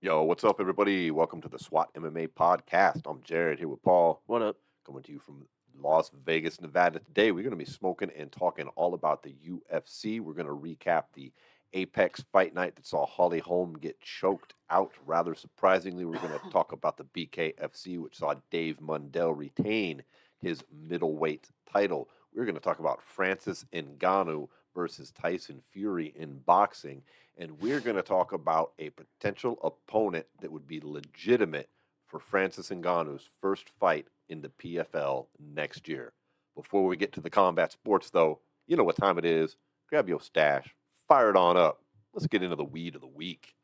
[0.00, 1.10] Yo, what's up, everybody?
[1.10, 3.02] Welcome to the SWAT MMA podcast.
[3.06, 4.56] I'm Jarrod here with Paul, What up?
[4.86, 5.46] coming to you from
[5.80, 6.98] Las Vegas, Nevada.
[7.00, 10.20] Today, we're going to be smoking and talking all about the UFC.
[10.20, 11.32] We're going to recap the
[11.72, 14.92] Apex fight night that saw Holly Holm get choked out.
[15.06, 20.02] Rather surprisingly, we're going to talk about the BKFC, which saw Dave Mundell retain
[20.40, 22.08] his middleweight title.
[22.34, 27.02] We're going to talk about Francis Ngannou versus Tyson Fury in boxing.
[27.38, 31.68] And we're going to talk about a potential opponent that would be legitimate
[32.06, 36.12] for Francis Ngannou's first fight in the PFL next year.
[36.54, 39.56] Before we get to the combat sports, though, you know what time it is.
[39.88, 40.74] Grab your stash,
[41.12, 41.78] fire it on up.
[42.14, 43.54] Let's get into the weed of the week.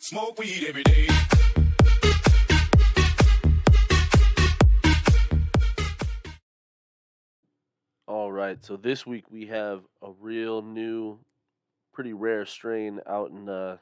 [0.00, 1.06] Smoke weed every day.
[8.08, 8.58] All right.
[8.64, 11.20] So this week we have a real new,
[11.92, 13.76] pretty rare strain out in uh,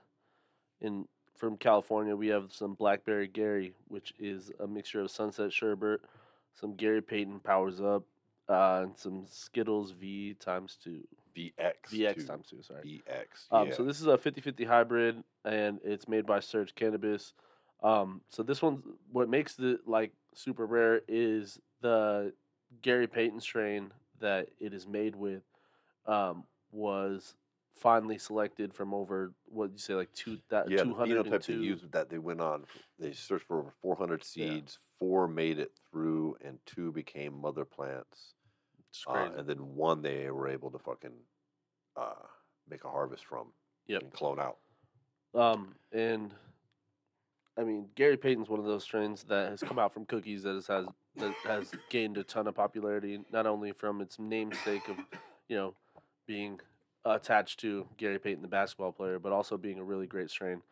[0.82, 1.08] in
[1.38, 2.14] from California.
[2.14, 6.02] We have some Blackberry Gary, which is a mixture of Sunset Sherbet,
[6.54, 8.02] some Gary Payton Powers Up,
[8.46, 11.00] uh, and some Skittles V times two.
[11.38, 11.72] VX.
[11.92, 12.62] VX to times two.
[12.62, 13.02] Sorry.
[13.08, 13.46] VX.
[13.50, 13.74] Um, yeah.
[13.74, 17.32] So this is a 50-50 hybrid, and it's made by Surge Cannabis.
[17.82, 22.32] Um, so this one, what makes it like super rare is the
[22.82, 25.42] Gary Payton strain that it is made with
[26.06, 27.34] um, was
[27.76, 31.30] finally selected from over what you say like two that yeah, two the hundred phenotype
[31.46, 31.62] they two.
[31.62, 32.64] used that they went on.
[32.98, 34.46] They searched for over 400 Yeah.
[34.54, 34.78] seeds.
[34.98, 38.34] Four made it through, and two became mother plants.
[39.06, 41.12] Uh, and then one they were able to fucking
[41.96, 42.14] uh,
[42.68, 43.48] make a harvest from
[43.86, 44.02] Yep.
[44.02, 44.58] and clone out.
[45.34, 46.34] Um, and
[47.56, 50.54] I mean, Gary Payton's one of those strains that has come out from cookies that
[50.54, 50.86] has, has
[51.16, 54.96] that has gained a ton of popularity, not only from its namesake of,
[55.48, 55.74] you know,
[56.26, 56.60] being
[57.04, 60.62] attached to Gary Payton, the basketball player, but also being a really great strain.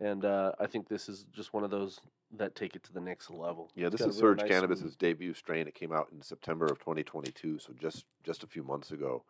[0.00, 2.00] And uh, I think this is just one of those
[2.36, 3.70] that take it to the next level.
[3.74, 5.66] Yeah, It's this is really Surge nice Cannabis's debut strain.
[5.66, 9.24] It came out in September of 2022, so just just a few months ago.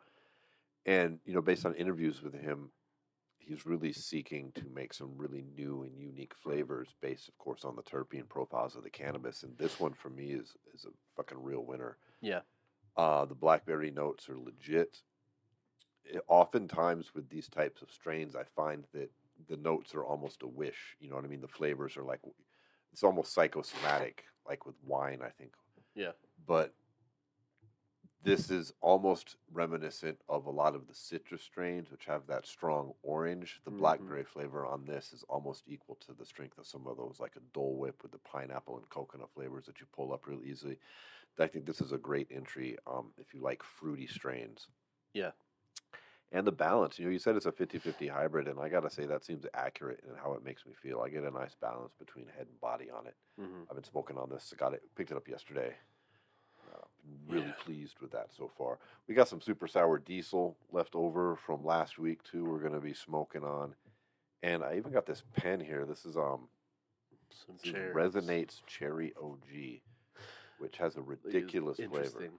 [0.85, 2.71] And you know, based on interviews with him,
[3.39, 7.77] he's really seeking to make some really new and unique flavors, based, of course, on
[7.77, 9.45] the terpene profiles of the cannabis.
[9.45, 11.97] And this one for me is is a fucking real winner.
[12.21, 12.41] Yeah.
[12.97, 15.03] Uh, the blackberry notes are legit.
[16.13, 19.11] I- oftentimes with these types of strains, I find that
[19.49, 20.97] the notes are almost a wish.
[21.01, 21.41] You know what I mean?
[21.41, 22.21] The flavors are like
[22.93, 25.21] it's almost psychosomatic, like with wine.
[25.23, 25.55] I think.
[25.95, 26.13] Yeah.
[26.47, 26.75] But
[28.23, 32.93] this is almost reminiscent of a lot of the citrus strains, which have that strong
[33.03, 33.61] orange.
[33.65, 33.79] The Mhm.
[33.79, 37.37] blackberry flavor on this is almost equal to the strength of some of those, like
[37.37, 40.81] a Dole Whip with the pineapple and coconut flavors that you pull up real easily.
[41.39, 44.69] I think this is a great entry um, if you like fruity strains.
[45.13, 45.33] Yeah.
[46.33, 48.81] And the balance, you know, you said it's a 50 50 hybrid, and I got
[48.81, 51.01] to say that seems accurate in how it makes me feel.
[51.01, 53.17] I get a nice balance between head and body on it.
[53.39, 53.67] Mhm.
[53.69, 54.53] I've been smoking on this.
[54.53, 55.77] I got it, picked it up yesterday.
[56.73, 56.85] Uh,
[57.29, 57.55] really Yeah.
[57.61, 58.81] pleased with that so far.
[59.07, 62.45] We got some super sour diesel left over from last week too.
[62.45, 63.77] We're gonna be smoking on,
[64.43, 65.85] and I even got this pen here.
[65.87, 66.51] This is um
[67.31, 69.81] Some this is resonates cherry OG,
[70.59, 72.33] which has a ridiculous flavor.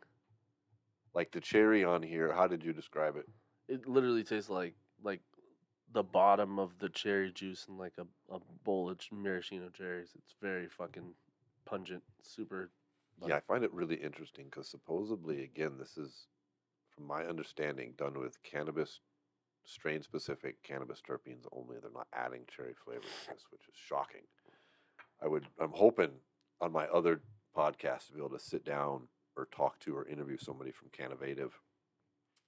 [1.13, 2.33] Like the cherry on here.
[2.33, 3.29] How did you describe it?
[3.67, 5.22] It literally tastes like like
[5.91, 10.09] the bottom of the cherry juice and like a, a bowl of maraschino cherries.
[10.16, 11.13] It's very fucking
[11.66, 12.72] pungent, super.
[13.25, 16.27] Yeah, I find it really interesting because supposedly, again, this is,
[16.94, 19.00] from my understanding, done with cannabis,
[19.66, 21.77] strain specific cannabis terpenes only.
[21.81, 24.22] They're not adding cherry flavor to this, which is shocking.
[25.23, 26.11] I would, I'm hoping
[26.61, 27.22] on my other
[27.56, 31.53] podcast to be able to sit down or talk to or interview somebody from Cannovative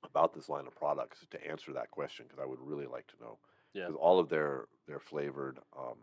[0.03, 3.15] about this line of products to answer that question because I would really like to
[3.21, 3.39] know.
[3.73, 3.83] Yeah.
[3.85, 5.97] Because all of their their flavored um,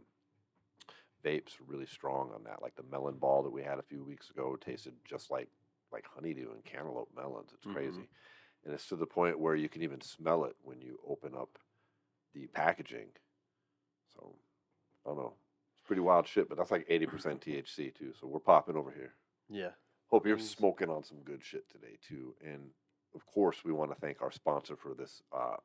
[1.25, 2.63] vapes are really strong on that.
[2.63, 5.49] Like the melon ball that we had a few weeks ago tasted just like
[5.93, 7.53] like honeydew and cantaloupe melons.
[7.55, 7.73] It's Mhm.
[7.73, 8.09] crazy,
[8.65, 11.59] and it's to the point where you can even smell it when you open up
[12.35, 13.13] the packaging.
[14.15, 14.37] So
[15.05, 15.37] I don't know.
[15.79, 18.13] It's pretty wild shit, but that's like eighty percent THC too.
[18.21, 19.15] So we're popping over here.
[19.49, 19.71] Yeah.
[20.09, 22.37] Hope you're smoking on some good shit today too.
[22.41, 22.71] And
[23.17, 25.57] of course, we want to thank our sponsor for this uh,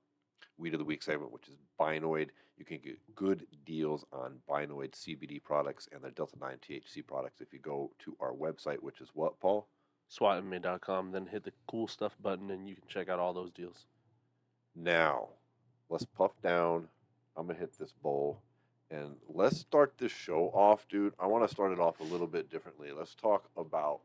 [0.57, 2.29] Weed of the Week segment, which is Binoid.
[2.57, 7.41] You can get good deals on Binoid CBD products and their Delta 9 THC products
[7.41, 9.67] if you go to our website, which is what, Paul?
[10.09, 13.85] SWATMA.com, then hit the cool stuff button and you can check out all those deals.
[14.75, 15.29] Now,
[15.89, 16.87] let's puff down.
[17.35, 18.41] I'm going to hit this bowl
[18.89, 21.13] And let's start this show off, dude.
[21.17, 22.91] I want to start it off a little bit differently.
[22.91, 24.01] Let's talk about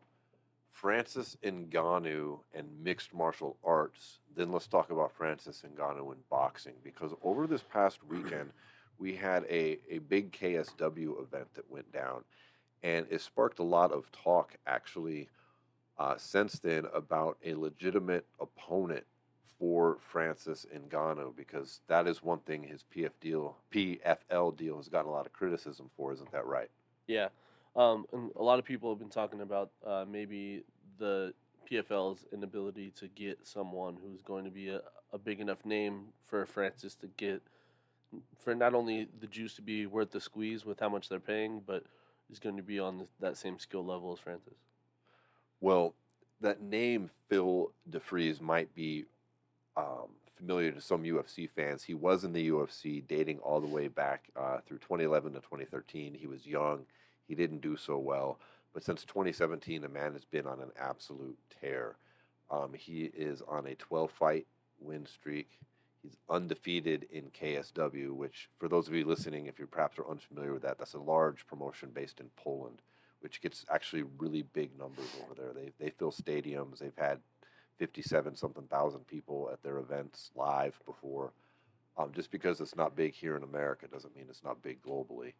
[0.80, 4.18] Francis Ngannou and mixed martial arts.
[4.36, 8.50] Then let's talk about Francis Ngannou and boxing because over this past weekend,
[8.98, 12.24] we had a, a big KSW event that went down,
[12.82, 15.28] and it sparked a lot of talk actually
[15.98, 19.04] uh, since then about a legitimate opponent
[19.58, 25.08] for Francis Ngannou because that is one thing his PF deal, PFL deal has gotten
[25.08, 26.68] a lot of criticism for, isn't that right?
[27.06, 27.28] Yeah,
[27.76, 30.64] um, and a lot of people have been talking about uh, maybe
[30.98, 31.34] the
[31.70, 34.80] PFL's inability to get someone who's going to be a,
[35.12, 37.42] a big enough name for Francis to get
[38.38, 41.60] for not only the juice to be worth the squeeze with how much they're paying,
[41.66, 41.84] but
[42.30, 44.54] is going to be on that same skill level as Francis.
[45.60, 45.94] Well,
[46.40, 49.04] that name Phil DeFries might be
[49.76, 51.82] um, familiar to some UFC fans.
[51.82, 56.14] He was in the UFC dating all the way back uh, through 2011 to 2013.
[56.14, 56.84] He was young.
[57.26, 58.38] He didn't do so well.
[58.72, 61.96] But since 2017, the man has been on an absolute tear.
[62.50, 64.46] Um, he is on a 12 fight
[64.78, 65.58] win streak.
[66.02, 70.52] He's undefeated in KSW, which, for those of you listening, if you perhaps are unfamiliar
[70.52, 72.82] with that, that's a large promotion based in Poland,
[73.20, 75.52] which gets actually really big numbers over there.
[75.52, 76.78] They, they fill stadiums.
[76.78, 77.20] They've had
[77.78, 81.32] 57 something thousand people at their events live before.
[81.98, 85.32] Um, just because it's not big here in America doesn't mean it's not big globally.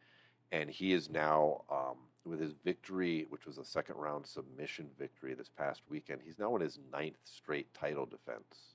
[0.53, 5.35] And he is now, um, with his victory, which was a second round submission victory
[5.35, 8.75] this past weekend, he's now in his ninth straight title defense.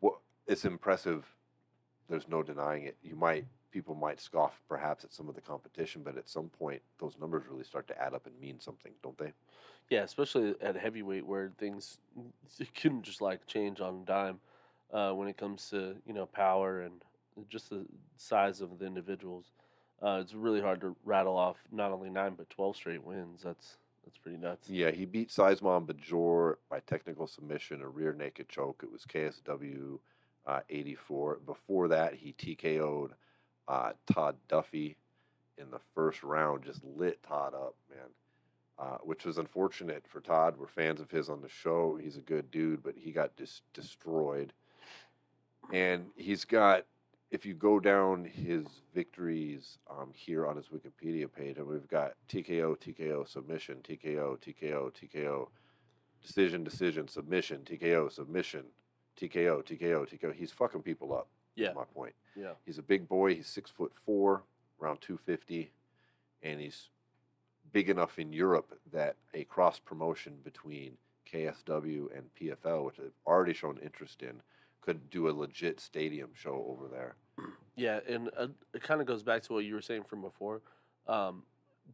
[0.00, 1.24] Well, it's impressive.
[2.08, 2.96] There's no denying it.
[3.02, 6.82] You might people might scoff perhaps at some of the competition, but at some point
[7.00, 9.32] those numbers really start to add up and mean something, don't they?
[9.88, 11.98] Yeah, especially at heavyweight where things
[12.80, 14.38] couldn't just like change on dime
[14.92, 17.02] uh, when it comes to you know power and
[17.48, 17.84] just the
[18.16, 19.46] size of the individuals.
[20.02, 23.42] Uh, it's really hard to rattle off not only nine but twelve straight wins.
[23.42, 24.68] That's that's pretty nuts.
[24.68, 28.82] Yeah, he beat Szymon Bajor by technical submission, a rear naked choke.
[28.82, 29.98] It was KSW
[30.46, 31.40] uh, 84.
[31.46, 33.12] Before that, he TKO'd
[33.68, 34.96] uh, Todd Duffy
[35.58, 38.08] in the first round, just lit Todd up, man.
[38.78, 40.56] Uh, which was unfortunate for Todd.
[40.58, 41.96] We're fans of his on the show.
[42.02, 44.52] He's a good dude, but he got dis- destroyed.
[45.72, 46.86] And he's got,
[47.32, 52.12] if you go down his victories um, here on his Wikipedia page, and we've got
[52.28, 55.48] TKO, TKO, submission, TKO, TKO, TKO,
[56.20, 58.64] decision, decision, submission, TKO, submission,
[59.18, 60.34] TKO, TKO, TKO.
[60.34, 61.28] He's fucking people up.
[61.56, 61.72] Yeah.
[61.72, 62.14] My point.
[62.36, 62.52] Yeah.
[62.66, 63.34] He's a big boy.
[63.34, 64.42] He's six foot four,
[64.80, 65.72] around two fifty,
[66.42, 66.90] and he's
[67.72, 70.98] big enough in Europe that a cross promotion between
[71.32, 74.42] KSW and PFL, which they've already shown interest in,
[74.82, 77.14] could do a legit stadium show over there.
[77.76, 80.60] Yeah, and uh, it kind of goes back to what you were saying from before.
[81.06, 81.44] Um,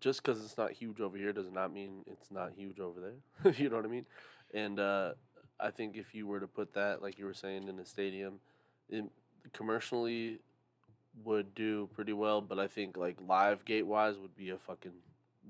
[0.01, 3.53] just because it's not huge over here does not mean it's not huge over there.
[3.57, 4.07] you know what I mean?
[4.53, 5.13] And uh,
[5.61, 8.41] I think if you were to put that, like you were saying, in a stadium,
[8.89, 9.05] it
[9.53, 10.41] commercially
[11.25, 12.41] would do pretty well.
[12.41, 14.93] But I think like live gate wise would be a fucking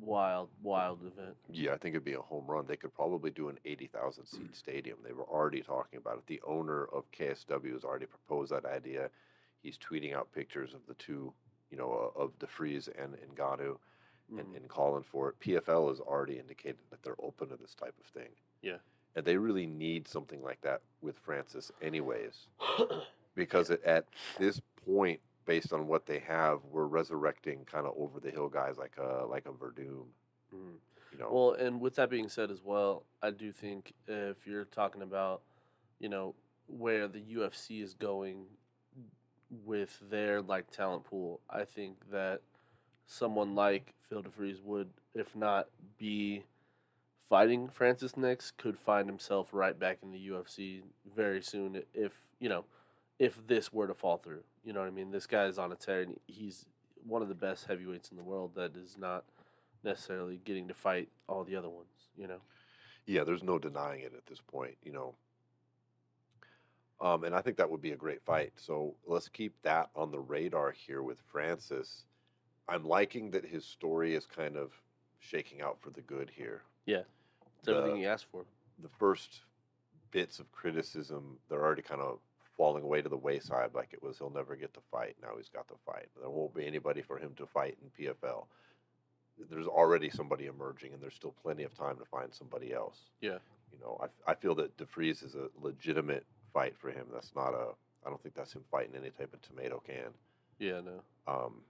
[0.01, 1.37] wild, wild event.
[1.51, 2.67] Yeah, I think it'd be a home run.
[2.67, 4.99] They could probably do an 80,000 seat stadium.
[5.05, 6.27] They were already talking about it.
[6.27, 9.11] The owner of KSW has already proposed that idea.
[9.63, 11.33] He's tweeting out pictures of the two,
[11.71, 13.77] you know, uh, of DeFries and Ngannou
[14.31, 14.57] and, Mhm.
[14.57, 15.39] and calling for it.
[15.41, 18.31] PFL has already indicated that they're open to this type of thing.
[18.63, 18.79] Yeah.
[19.17, 22.47] And they really need something like that with Francis, anyways,
[23.35, 24.05] because it, at
[24.39, 28.77] this point, based on what they have, we're resurrecting kind of over the hill guys
[28.77, 30.05] like a like a Werdum.
[30.55, 30.79] Mhm.
[31.13, 34.67] You know, Well, and with that being said as well, I do think if you're
[34.67, 35.43] talking about,
[35.99, 36.35] you know,
[36.67, 38.47] where the UFC is going
[39.65, 42.43] with their like talent pool, I think that
[43.07, 46.45] someone like Phil DeFries would, if not be
[47.29, 50.83] fighting Francis next, could find himself right back in the UFC
[51.17, 52.67] very soon if, you know,
[53.19, 54.43] if this were to fall through.
[54.65, 55.11] You know what I mean?
[55.11, 56.67] This guy is on a tear and he's
[57.07, 59.25] one of the best heavyweights in the world that is not
[59.83, 62.41] necessarily getting to fight all the other ones, you know?
[63.07, 65.15] Yeah, there's no denying it at this point, you know.
[67.01, 68.53] Um, and I think that would be a great fight.
[68.57, 72.05] So let's keep that on the radar here with Francis.
[72.69, 74.73] I'm liking that his story is kind of
[75.21, 76.63] shaking out for the good here.
[76.87, 77.03] Yeah,
[77.59, 78.45] it's everything he asked for.
[78.83, 79.41] The first
[80.11, 82.19] bits of criticism, they're already kind of
[82.59, 85.17] falling away to the wayside, like it was he'll never get to fight.
[85.23, 86.09] Now he's got to fight.
[86.21, 88.45] There won't be anybody for him to fight in PFL.
[89.49, 92.99] There's already somebody emerging, and there's still plenty of time to find somebody else.
[93.21, 93.39] Yeah.
[93.73, 97.07] You know, I, I feel that DeFries is a legitimate fight for him.
[97.13, 97.69] That's not a.
[98.05, 100.13] I don't think that's him fighting any type of tomato can.
[100.59, 101.03] Yeah, no.
[101.33, 101.61] Um,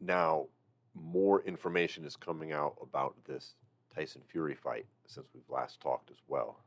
[0.00, 0.46] now,
[0.94, 3.54] more information is coming out about this
[3.94, 6.58] Tyson Fury fight since we've last talked as well.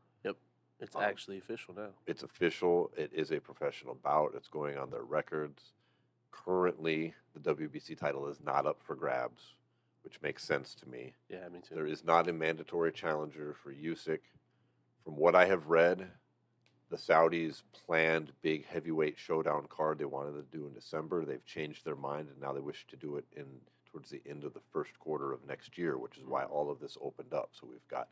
[0.83, 1.93] It's Um, actually official now.
[2.05, 2.91] It's official.
[2.97, 4.35] It is a professional bout.
[4.35, 5.73] It's going on their records.
[6.31, 9.55] Currently, the WBC title is not up for grabs,
[10.03, 11.13] which makes sense to me.
[11.29, 11.75] Yeah, me too.
[11.75, 14.19] There is not a mandatory challenger for Usyk.
[15.05, 16.11] From what I have read,
[16.89, 21.23] the Saudis planned big heavyweight showdown card they wanted to do in December.
[21.25, 23.45] They've changed their mind and now they wish to do it in
[23.93, 26.79] towards the end of the first quarter of next year, which is why all of
[26.79, 27.51] this opened up.
[27.53, 28.09] So we've got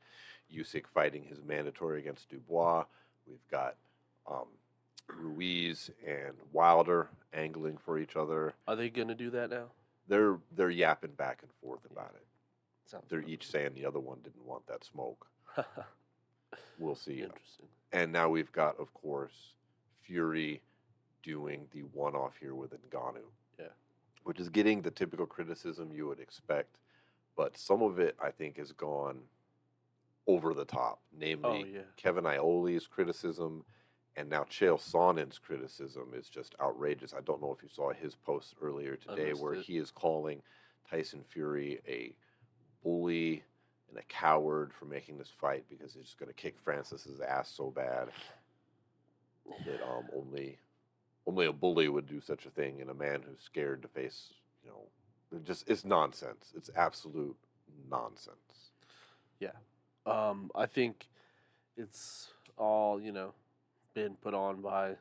[0.56, 2.86] Usyk fighting his mandatory against Dubois.
[3.28, 3.76] We've got
[4.30, 4.46] um,
[5.08, 8.54] Ruiz and Wilder angling for each other.
[8.68, 9.66] Are they gonna do that now?
[10.08, 12.26] They're they're yapping back and forth about it.
[12.86, 15.28] Sounds They're each saying the other one didn't want that smoke.
[16.80, 17.22] We'll see.
[17.22, 17.68] interesting.
[17.92, 19.54] And now we've got, of course,
[20.04, 20.62] Fury
[21.22, 23.20] doing the one off here with Ngannou.
[23.60, 23.66] Yeah.
[24.24, 26.78] Which is getting the typical criticism you would expect.
[27.36, 29.20] But some of it, I think, has gone
[30.28, 31.00] over the top.
[31.02, 31.82] Oh Namely, yeah.
[31.98, 33.64] Kevin Iole's criticism
[34.16, 37.14] and now Chael Sonnen's criticism is just outrageous.
[37.14, 39.64] I don't know if you saw his post earlier today where it.
[39.64, 40.42] he is calling
[40.90, 42.14] Tyson Fury a
[42.84, 43.44] bully
[43.90, 47.50] and a coward for making this fight because he's just going to kick Francis's ass
[47.50, 48.10] so bad
[49.66, 50.58] that um, only
[51.28, 54.34] only a bully would do such a thing and a man who's scared to face
[54.64, 54.88] you know
[55.32, 56.52] it just it's nonsense.
[56.56, 57.38] It's absolute
[57.90, 58.72] nonsense.
[59.40, 59.52] Yeah,
[60.06, 61.08] um, I think
[61.78, 63.34] it's all you know
[63.94, 64.96] been put on by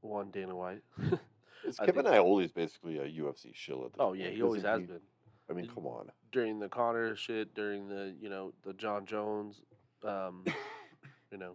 [0.00, 0.82] one Dana White.
[1.64, 4.64] It's I Kevin Iole is basically a UFC shill at this oh yeah, he always
[4.64, 4.86] has he?
[4.86, 5.00] been.
[5.48, 6.10] I mean, come on.
[6.32, 9.62] during the Conor shit, during the you know the Jon Jones,
[10.02, 10.42] um,
[11.30, 11.54] you know,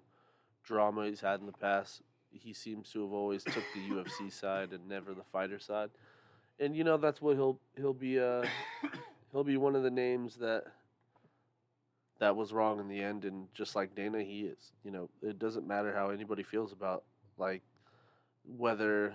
[0.63, 2.03] drama he's had in the past.
[2.31, 5.89] He seems to have always took the UFC side and never the fighter side,
[6.59, 8.43] and you know that's what he'll he'll be uh
[9.31, 10.65] he'll be one of the names that
[12.19, 14.71] that was wrong in the end, and just like Dana, he is.
[14.83, 17.03] You know, it doesn't matter how anybody feels about
[17.37, 17.61] like
[18.43, 19.13] whether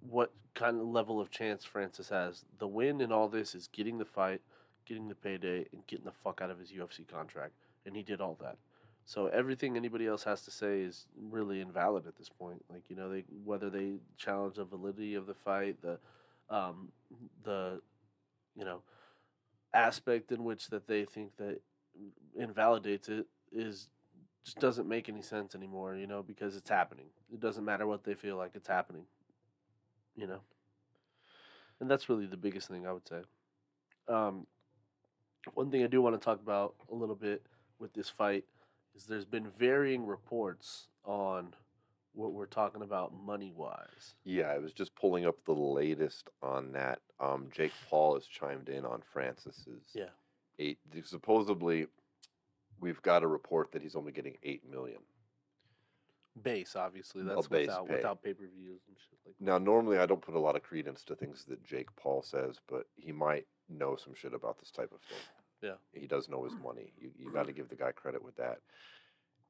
[0.00, 2.44] what kind of level of chance Francis has.
[2.58, 4.40] The win in all this is getting the fight,
[4.86, 7.52] getting the payday, and getting the fuck out of his UFC contract.
[7.86, 8.56] And he did all that.
[9.06, 12.64] So everything anybody else has to say is really invalid at this point.
[12.70, 15.98] Like you know, they whether they challenge the validity of the fight, the
[16.50, 16.88] um,
[17.44, 17.80] the
[18.56, 18.80] you know
[19.74, 21.60] aspect in which that they think that
[22.38, 23.88] invalidates it is
[24.44, 25.96] just doesn't make any sense anymore.
[25.96, 27.06] You know, because it's happening.
[27.32, 29.04] It doesn't matter what they feel like it's happening
[30.16, 30.40] you know.
[31.80, 33.20] And that's really the biggest thing I would say.
[34.08, 34.46] Um,
[35.54, 37.42] one thing I do want to talk about a little bit
[37.78, 38.44] with this fight
[38.94, 41.54] is there's been varying reports on
[42.12, 44.14] what we're talking about money wise.
[44.24, 47.00] Yeah, I was just pulling up the latest on that.
[47.18, 50.10] Um, Jake Paul has chimed in on Francis's Yeah.
[50.58, 50.78] eight.
[51.02, 51.88] Supposedly,
[52.78, 55.00] we've got a report that he's only getting eight million.
[56.40, 57.94] Base, obviously, that's base without pay.
[57.96, 59.44] without pay per views and shit like that.
[59.44, 62.60] Now, normally I don't put a lot of credence to things that Jake Paul says,
[62.68, 65.18] but he might know some shit about this type of thing.
[65.64, 65.76] Yeah.
[65.92, 66.92] he does know his money.
[67.00, 68.58] You you got to give the guy credit with that.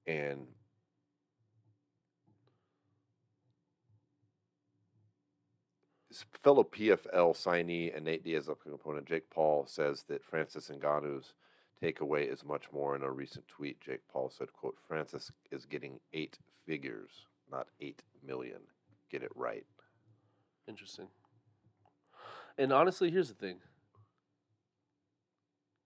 [0.07, 0.47] And
[6.09, 11.35] his fellow PFL signee and Nate Diaz upcoming opponent Jake Paul says that Francis Ngannou's
[11.83, 12.95] takeaway is much more.
[12.95, 18.05] In a recent tweet, Jake Paul said, "quote Francis is getting eight figures, not eight
[18.23, 18.61] million.
[19.11, 19.67] Get it right."
[20.69, 21.09] Interesting.
[22.57, 23.59] And honestly, here's the thing.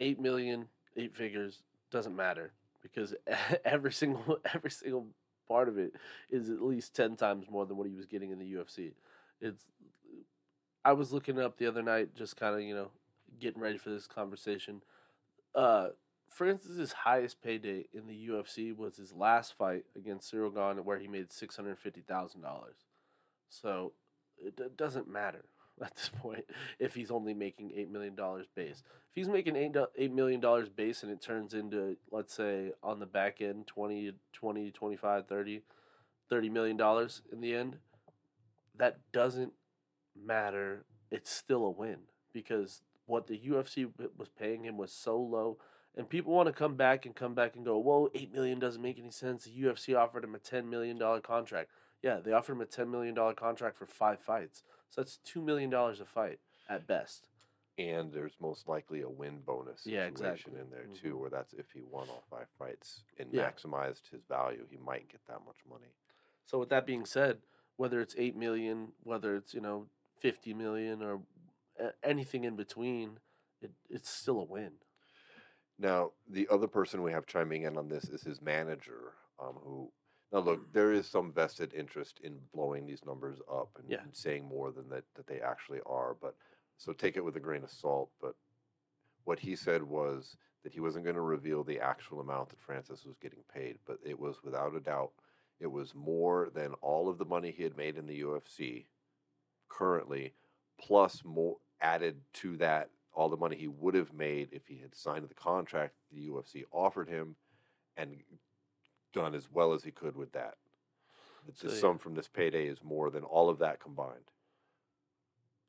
[0.01, 2.53] Eight million, eight figures doesn't matter
[2.83, 3.15] because
[3.65, 5.07] every single every single
[5.49, 5.93] part of it
[6.31, 8.93] is at least ten times more than what he was getting in the UFC.
[9.41, 9.65] It's
[10.85, 12.91] I was looking up the other night, just kind of you know
[13.41, 14.83] getting ready for this conversation.
[15.55, 15.89] Uh,
[16.29, 21.33] Francis's highest payday in the UFC was his last fight against Ciryl where he made
[21.33, 22.77] six hundred fifty thousand dollars.
[23.49, 23.93] So
[24.39, 25.45] it d- doesn't matter
[25.85, 26.45] at this point
[26.79, 28.83] if he's only making eight million dollars base.
[29.11, 32.73] If he's making eight do- eight million dollars base and it turns into let's say
[32.83, 35.63] on the back end 20 20 25 30
[36.31, 37.79] 30 million dollars in the end
[38.77, 39.53] that doesn't
[40.17, 40.85] matter.
[41.11, 41.99] It's still a win
[42.33, 45.59] because what the UFC was paying him was so low
[45.97, 48.83] and people want to come back and come back and go whoa 8 million doesn't
[48.83, 49.45] make any sense.
[49.45, 51.71] The UFC offered him a 10 million dollar contract
[52.03, 54.63] yeah, they offered him a ten million dollar contract for five fights.
[54.91, 56.39] So that's two million dollars a fight
[56.69, 57.29] at best.
[57.79, 60.61] And there's most likely a win bonus Yeah, situation exactly.
[60.61, 63.51] in there too, where that's if he won all five fights and Yeah.
[63.51, 65.93] maximized his value, he might get that much money.
[66.45, 67.39] So with that being said,
[67.77, 69.87] whether it's eight million, whether it's you know
[70.19, 71.21] fifty million or
[72.03, 73.21] anything in between,
[73.63, 74.73] it, it's still a win.
[75.79, 79.93] Now, the other person we have chiming in on this is his manager, um, who
[80.33, 80.73] now look, mm.
[80.73, 84.03] there is some vested interest in blowing these numbers up and, Yeah.
[84.03, 86.15] and saying more than that that they actually are.
[86.21, 86.35] But
[86.77, 88.11] so take it with a grain of salt.
[88.21, 88.35] But
[89.25, 93.05] what he said was that he wasn't going to reveal the actual amount that Francis
[93.05, 95.13] was getting paid, but it was without a doubt
[95.61, 98.87] it was more than all of the money he had made in the UFC
[99.69, 100.35] currently,
[100.81, 104.95] plus more added to that all the money he would have made if he had
[104.95, 107.35] signed the contract the UFC offered him
[107.97, 108.17] and
[109.13, 110.55] done as well as he could with that.
[111.63, 114.31] The, sum from this payday is more than all of that combined,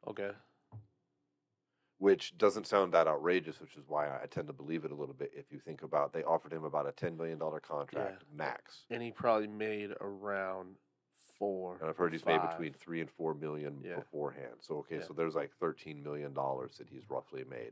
[0.05, 0.31] Okay.
[2.00, 5.13] which doesn't sound that outrageous, which is why I tend to believe it a little
[5.15, 5.31] bit.
[5.34, 9.01] If you think about, they offered him about a ten million dollar contract max, And
[9.01, 10.75] he probably made around
[11.38, 11.77] four.
[11.79, 12.41] and I've heard he's five.
[12.41, 13.96] made between three and four million Yeah.
[13.96, 14.55] beforehand.
[14.60, 15.03] So okay, Yeah.
[15.03, 17.72] so there's like thirteen million dollars that he's roughly made.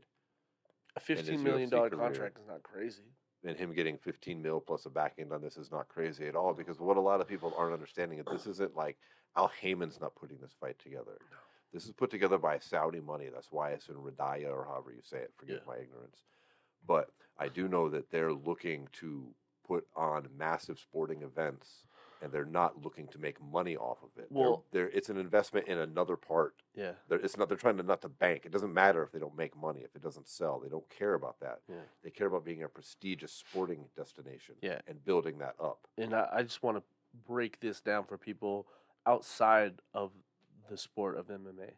[0.96, 2.00] a fifteen million dollar career.
[2.06, 3.02] contract is not crazy.
[3.44, 6.34] And him getting 15 mil plus a back end on this is not crazy at
[6.34, 8.96] all because what a lot of people aren't understanding is this isn't like
[9.36, 11.18] Al Haymon's not putting this fight together.
[11.72, 13.28] This is put together by Saudi money.
[13.32, 15.32] That's why it's in Radaya or however you say it.
[15.36, 15.72] Forgive Yeah.
[15.72, 16.22] my ignorance.
[16.86, 19.32] But I do know that they're looking to
[19.66, 21.84] put on massive sporting events
[22.22, 24.28] and they're not looking to make money off of it.
[24.32, 26.92] They're- Well- they're, it's an investment in another part Yeah.
[27.08, 27.48] they're, it's not.
[27.48, 28.44] They're trying to not to bank.
[28.46, 29.80] It doesn't matter if they don't make money.
[29.82, 31.60] If it doesn't sell, they don't care about that.
[31.68, 31.76] Yeah.
[32.02, 34.56] They care about being a prestigious sporting destination.
[34.60, 34.80] Yeah.
[34.86, 35.86] and building that up.
[35.96, 36.82] and I, I just want to
[37.26, 38.66] break this down for people
[39.06, 40.12] outside of
[40.70, 41.72] the sport of MMA.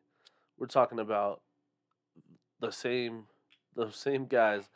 [0.59, 1.42] We're talking about
[2.61, 3.26] the same
[3.76, 4.68] the same guys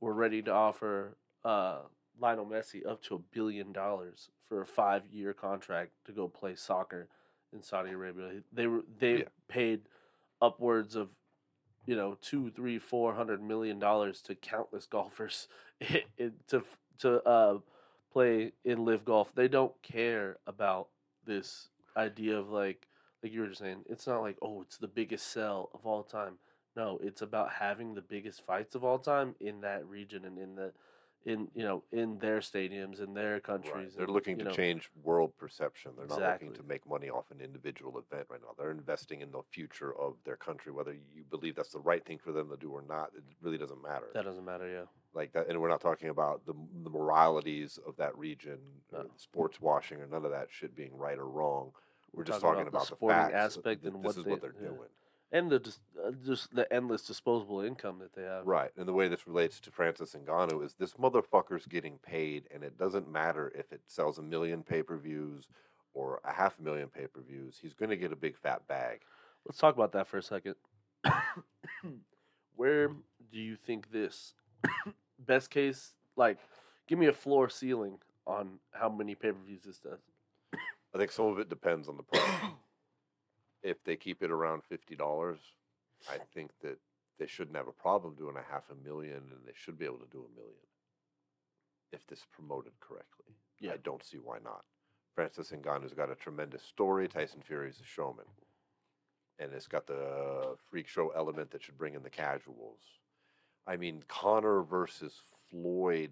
[0.00, 1.78] were ready to offer uh,
[2.20, 6.54] Lionel Messi up to a billion dollars for a five year contract to go play
[6.54, 7.08] soccer
[7.52, 8.42] in Saudi Arabia.
[8.52, 9.24] They were they Yeah.
[9.48, 9.82] paid
[10.42, 11.10] upwards of
[11.86, 15.48] you know two, three, four hundred million dollars to countless golfers
[16.48, 16.64] to
[17.00, 17.58] to uh,
[18.12, 19.34] play in LIV Golf.
[19.34, 20.88] They don't care about
[21.26, 22.86] this idea of like
[23.22, 23.84] like you were just saying.
[23.88, 26.34] It's not like oh, it's the biggest sell of all time.
[26.76, 30.56] No, it's about having the biggest fights of all time in that region and in
[30.56, 30.72] the
[31.26, 33.92] in you know in their stadiums in their countries.
[33.96, 35.92] They're and, looking to know, change world perception.
[35.96, 38.54] They're not looking to make money off an individual event right now.
[38.58, 40.72] They're investing in the future of their country.
[40.72, 43.58] Whether you believe that's the right thing for them to do or not, it really
[43.58, 44.06] doesn't matter.
[44.14, 44.68] That doesn't matter.
[44.68, 44.84] Yeah.
[45.14, 48.58] like that, and we're not talking about the the moralities of that region,
[48.92, 49.10] or No.
[49.16, 51.72] sports washing, or none of that shit being right or wrong.
[52.12, 53.56] We're, just talking talking about about, the sporting facts.
[53.56, 54.68] aspect that and this what is they- what they're yeah.
[54.68, 54.88] doing.
[55.34, 58.46] And the just uh, just the endless disposable income that they have.
[58.46, 58.70] Right.
[58.76, 62.78] And the way this relates to Francis Ngannou is this motherfucker's getting paid, and it
[62.78, 65.48] doesn't matter if it sells a million pay per views
[65.92, 67.58] or a half a million pay per views.
[67.60, 69.00] He's going to get a big fat bag.
[69.44, 70.54] Let's talk about that for a second.
[72.54, 72.90] Where
[73.32, 74.34] do you think this
[75.18, 76.38] best case like
[76.86, 79.98] give me a floor ceiling on how many pay-per-views this does?
[80.94, 82.22] I think some of it depends on the price.
[83.64, 85.40] if they keep it around fifty dollars,
[86.08, 86.78] I think that
[87.18, 89.98] they shouldn't have a problem doing a half a million, and they should be able
[89.98, 90.54] to do a million
[91.92, 93.34] if this is promoted correctly.
[93.58, 93.72] Yeah.
[93.72, 94.64] I don't see why not.
[95.14, 97.08] Francis Ngannou's got a tremendous story.
[97.08, 98.24] Tyson Fury's a showman,
[99.38, 102.80] and it's got the freak show element that should bring in the casuals.
[103.66, 106.10] I mean, Conor versus Floyd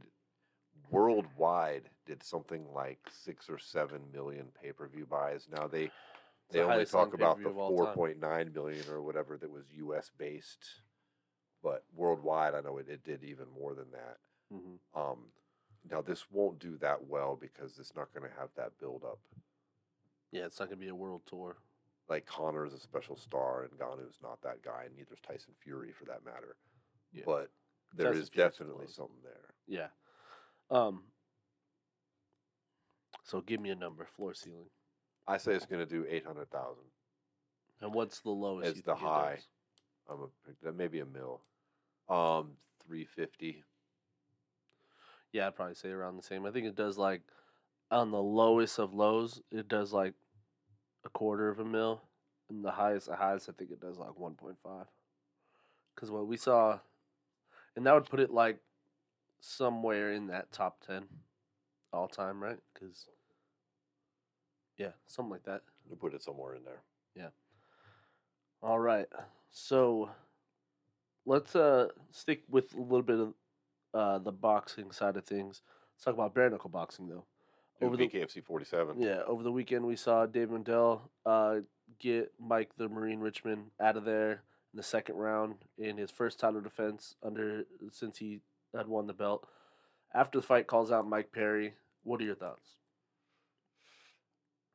[0.91, 5.49] worldwide did something like six or seven million pay per view buys.
[5.51, 5.91] Now they
[6.51, 7.77] the they only talk about the pay-per-view of all time.
[7.87, 10.11] four point nine million or whatever that was U.S.
[10.19, 10.65] based,
[11.63, 14.19] but worldwide, I know it, it did even more than that.
[14.53, 14.79] Mhm.
[14.95, 15.19] Um,
[15.91, 19.19] now this won't do that well because it's not going to have that build up.
[20.31, 21.57] Yeah, it's not gonna be a world tour.
[22.09, 25.55] Like Conor is a special star, and Ngannou's not that guy, and neither is Tyson
[25.63, 26.57] Fury for that matter.
[27.13, 27.23] Yeah.
[27.27, 27.51] But
[27.95, 28.97] there Tyson is Fury's definitely close.
[28.97, 29.55] something there.
[29.67, 29.89] Yeah.
[30.71, 31.05] Um.
[33.25, 34.69] So give me a number, floor ceiling,
[35.27, 36.85] I say it's going to do eight hundred thousand.
[37.81, 38.69] and what's the lowest?
[38.69, 39.39] It's the think it high.
[40.11, 40.27] I'm a
[40.63, 41.41] that maybe a mil.
[42.09, 42.53] Um,
[42.87, 43.63] three fifty.
[45.33, 46.45] Yeah, I'd probably say around the same.
[46.45, 47.23] I think it does like
[47.91, 50.15] on the lowest of lows, it does like
[51.05, 52.03] a quarter of a mil,
[52.51, 54.87] and the highest of highest, I think it does like one point five.
[55.95, 56.81] Because what we saw,
[57.77, 58.59] and that would put it like
[59.41, 61.05] somewhere in that top ten
[61.93, 62.59] all time, right?
[62.75, 63.07] Because
[64.83, 65.63] yeah, something like that.
[65.89, 66.83] You put it somewhere in there.
[67.15, 67.29] Yeah.
[68.63, 69.07] All right.
[69.51, 70.11] So
[71.27, 73.35] let's uh stick with a little bit of
[73.95, 75.63] uh the boxing side of things.
[75.95, 77.25] Let's talk about bare knuckle boxing though.
[77.81, 79.01] Over the forty seven.
[79.01, 81.57] yeah, over the weekend we saw Dave Mundell uh
[81.99, 84.43] get Mike the Marine Richmond out of there
[84.73, 88.41] in the second round in his first title defense under since he
[88.75, 89.47] had won the belt.
[90.15, 91.75] After the fight, calls out Mike Perry.
[92.05, 92.77] What are your thoughts?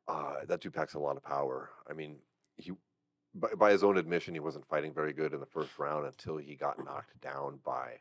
[0.08, 1.70] Uh, that dude packs a lot of power.
[1.88, 2.16] I mean,
[2.56, 2.72] he,
[3.34, 6.38] by, by his own admission, he wasn't fighting very good in the first round until
[6.38, 8.00] he got knocked down by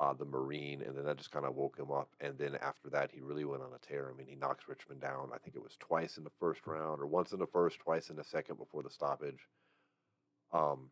[0.00, 2.08] uh, the Marine, and then that just kind of woke him up.
[2.20, 4.10] And then after that, he really went on a tear.
[4.12, 5.30] I mean, he knocks Richmond down.
[5.32, 8.10] I think it was twice in the first round, or once in the first, twice
[8.10, 9.46] in the second before the stoppage.
[10.52, 10.90] Um,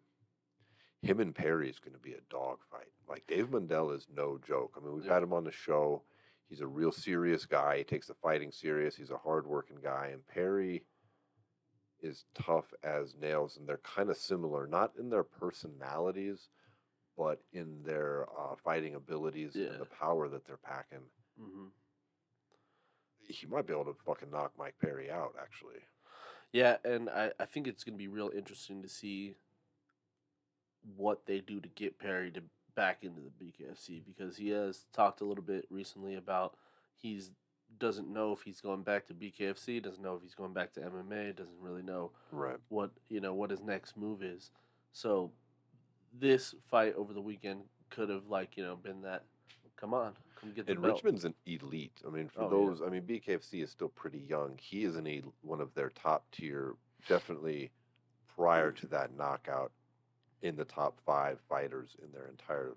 [1.03, 2.92] him and Perry is going to be a dogfight.
[3.09, 4.75] Like Dave Mundell is no joke.
[4.81, 5.14] I mean, we've Yeah.
[5.14, 6.03] had him on the show.
[6.52, 7.78] He's a real serious guy.
[7.78, 8.94] He takes the fighting serious.
[8.94, 10.84] He's a hardworking guy, and Perry
[12.02, 16.50] is tough as nails, and they're kind of similar, not in their personalities,
[17.16, 19.68] but in their uh, fighting abilities Yeah.
[19.68, 20.98] and the power that they're packing.
[21.40, 21.68] Mm-hmm.
[23.28, 25.80] He might be able to fucking knock Mike Perry out, actually.
[26.52, 29.36] Yeah, and I, I think it's going to be real interesting to see
[30.96, 32.42] what they do to get Perry to
[32.74, 36.56] back into the BKFC because he has talked a little bit recently about
[36.96, 37.30] he's
[37.78, 40.80] doesn't know if he's going back to BKFC, doesn't know if he's going back to
[40.80, 42.56] MMA, doesn't really know Right.
[42.68, 44.50] what you know what his next move is.
[44.92, 45.32] So
[46.12, 49.24] this fight over the weekend could have like you know been that.
[49.76, 50.94] Come on, come get the And belt.
[50.94, 52.00] Richmond's an elite.
[52.06, 52.50] I mean, for Oh, yeah.
[52.50, 54.56] those, I mean, BKFC is still pretty young.
[54.61, 56.74] He is an one of their top tier,
[57.08, 57.72] definitely
[58.37, 58.76] prior mm.
[58.76, 59.72] to that knockout,
[60.42, 62.74] in the top five fighters in their entire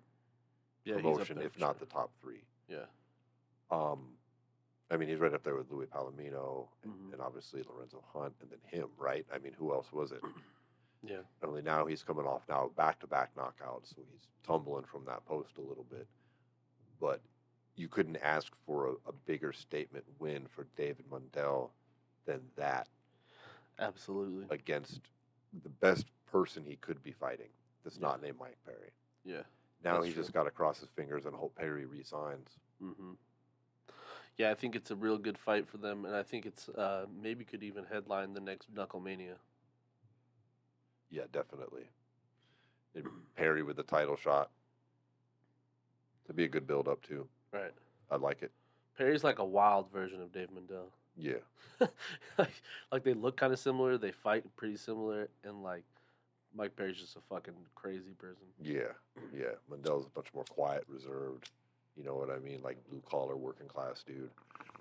[0.86, 1.88] yeah, promotion, if not sure.
[1.88, 2.43] the top three.
[2.67, 2.86] Yeah,
[3.71, 4.17] Um,
[4.91, 7.13] I mean, he's right up there with Luis Palomino and, Mhm.
[7.13, 9.25] and obviously Lorenzo Hunt, and then him, right?
[9.34, 10.21] I mean, who else was it?
[11.04, 15.06] yeah, Only now he's coming off now back to back knockouts, so he's tumbling from
[15.06, 16.08] that post a little bit.
[16.99, 17.21] But
[17.75, 21.71] you couldn't ask for a, a bigger statement win for David Mundell
[22.25, 22.88] than that
[23.80, 24.45] absolutely.
[24.49, 25.01] against
[25.63, 27.49] the best person he could be fighting.
[27.83, 28.07] That's Yeah.
[28.07, 28.91] not named Mike Perry.
[29.23, 29.43] yeah.
[29.83, 30.23] Now he true.
[30.23, 32.49] just got to cross his fingers and hope Perry resigns.
[32.79, 33.13] hmm
[34.38, 37.05] Yeah, I think it's a real good fight for them, and I think it's uh,
[37.21, 39.35] maybe could even headline the next Knucklemania.
[41.11, 41.89] Yeah, definitely.
[42.95, 44.49] And Perry with the title shot.
[46.25, 47.27] It'd be a good build up too.
[47.51, 47.73] Right.
[48.09, 48.51] I like it.
[48.97, 50.88] Perry's like a wild version of Dave Mundell.
[51.17, 51.43] Yeah.
[52.38, 52.61] like,
[52.91, 55.83] like they look kind of similar, they fight pretty similar, and like
[56.56, 58.46] Mike Perry's just a fucking crazy person.
[58.62, 58.94] Yeah,
[59.38, 59.56] yeah.
[59.70, 61.50] Mundell's much more quiet, reserved.
[61.98, 62.62] You know what I mean?
[62.63, 64.30] Like blue collar, working class dude.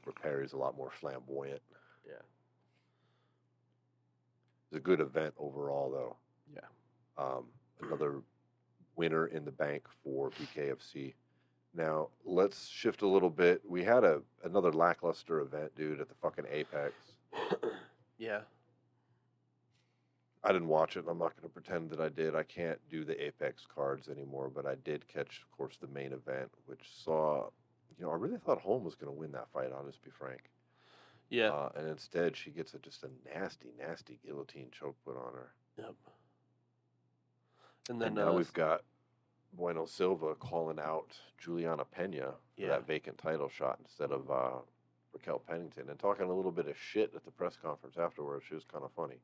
[0.04, 1.62] Where Perry's a lot more flamboyant.
[2.06, 2.22] Yeah.
[4.70, 6.16] It's a good event overall, though.
[6.52, 7.22] Yeah.
[7.22, 7.44] Um,
[7.82, 8.20] another
[8.96, 11.14] winner in the bank for BKFC.
[11.74, 13.62] Now let's shift a little bit.
[13.68, 16.92] We had a another lackluster event, dude, at the fucking Apex.
[18.18, 18.40] yeah.
[20.44, 21.06] I didn't watch it.
[21.08, 22.34] I'm not going to pretend that I did.
[22.36, 26.12] I can't do the Apex cards anymore, but I did catch, of course, the main
[26.12, 27.48] event, which saw,
[27.98, 29.70] you know, I really thought Holm was going to win that fight.
[29.74, 30.50] I'll just be frank.
[31.30, 31.50] Yeah.
[31.50, 35.52] Uh, and instead, she gets a, just a nasty, nasty guillotine choke put on her.
[35.78, 35.94] yep.
[37.88, 38.82] And then and now uh, we've got
[39.54, 42.68] Bueno Silva calling out Julianna Pena for Yeah.
[42.68, 44.58] that vacant title shot instead of uh,
[45.12, 48.44] Raquel Pennington and talking a little bit of shit at the press conference afterwards.
[48.48, 49.16] She was kind of funny.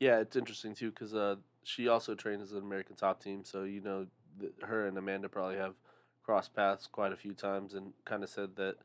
[0.00, 3.62] Yeah, it's interesting too because uh, she also trained as an American top team, so
[3.64, 4.06] you know
[4.40, 5.74] th- her and Amanda probably have
[6.22, 8.76] crossed paths quite a few times, and kind of said that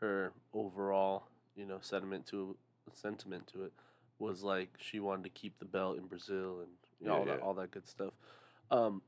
[0.00, 1.24] her overall,
[1.56, 2.56] you know, sentiment to
[2.92, 3.72] sentiment to it
[4.18, 6.70] was like she wanted to keep the belt in Brazil and
[7.00, 8.12] you know, Yeah, all that all that good stuff.
[8.70, 9.02] Um,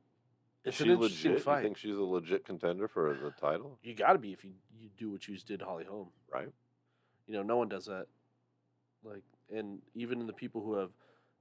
[0.65, 1.45] it's Is an she interesting legit?
[1.45, 1.59] fight.
[1.59, 3.79] You think she's a legit contender for the title?
[3.83, 6.09] You got to be if you you do what you just did Holly Holm.
[6.33, 6.49] Right.
[7.27, 8.07] You know, no one does that.
[9.05, 9.23] Like,
[9.55, 10.91] and even in the people who have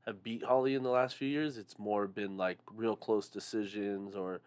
[0.06, 4.16] have beat Holly in the last few years, it's more been like real close decisions,
[4.16, 4.42] or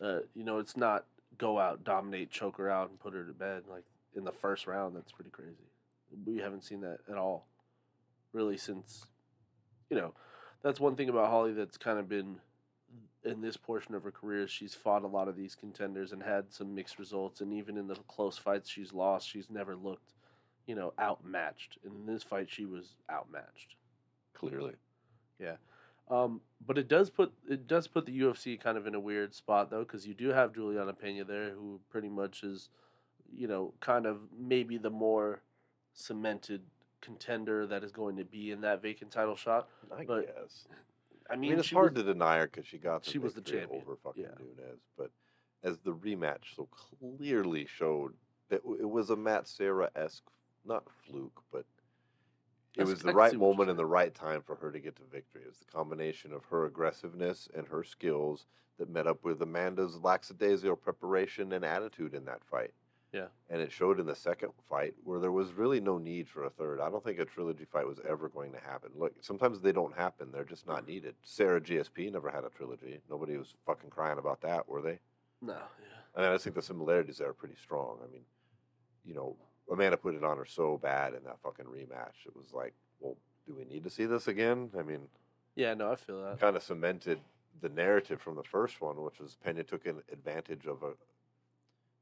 [0.00, 1.04] uh, you know, it's not
[1.38, 4.66] go out, dominate, choke her out, and put her to bed like in the first
[4.66, 4.96] round.
[4.96, 5.70] That's pretty crazy.
[6.24, 7.46] We haven't seen that at all,
[8.32, 9.06] really, since
[9.90, 10.14] you know.
[10.62, 12.36] That's one thing about Holly that's kind of been
[13.24, 14.48] in this portion of her career.
[14.48, 17.86] She's fought a lot of these contenders and had some mixed results, and even in
[17.86, 20.14] the close fights she's lost, she's never looked,
[20.66, 21.78] you know, outmatched.
[21.84, 23.76] And in this fight, she was outmatched.
[24.34, 24.74] Clearly.
[26.08, 29.34] Um, but it does put it does put the UFC kind of in a weird
[29.34, 32.68] spot though, because you do have Julianna Pena there, who pretty much is,
[33.34, 35.42] you know, kind of maybe the more
[35.94, 36.62] cemented
[37.00, 39.68] contender that is going to be in that vacant title shot.
[39.96, 40.66] I But, guess.
[41.28, 43.18] I I mean, mean, it's hard was- to deny her because she got the she
[43.18, 44.28] was the champion, over fucking yeah.
[44.38, 44.80] Nunes.
[44.96, 45.10] But
[45.64, 46.68] as the rematch so
[47.00, 48.14] clearly showed
[48.48, 50.22] that it was a Matt Serra esque
[50.64, 51.64] not fluke, but
[52.76, 54.78] It was the right see what you're moment and the right time for her to
[54.78, 55.42] get to victory.
[55.42, 58.46] It was the combination of her aggressiveness and her skills
[58.78, 62.72] that met up with Amanda's lackadaisical preparation and attitude in that fight.
[63.12, 63.26] Yeah.
[63.48, 66.50] And it showed in the second fight where there was really no need for a
[66.50, 66.80] third.
[66.80, 68.90] I don't think a trilogy fight was ever going to happen.
[68.94, 70.30] Look, sometimes they don't happen.
[70.30, 71.14] They're just not needed.
[71.22, 73.00] Serra GSP never had a trilogy.
[73.08, 74.98] Nobody was fucking crying about that, were they?
[75.40, 75.96] No, yeah.
[76.14, 77.98] I mean, I just think the similarities there are pretty strong.
[78.06, 78.22] I mean,
[79.04, 79.36] you know,
[79.70, 82.24] Amanda put it on her so bad in that fucking rematch.
[82.26, 84.70] It was like, well, do we need to see this again?
[84.78, 85.08] I mean,
[85.54, 86.38] Yeah, no, I feel that.
[86.40, 87.18] kind of cemented
[87.60, 90.92] the narrative from the first one, which was Pena took an advantage of a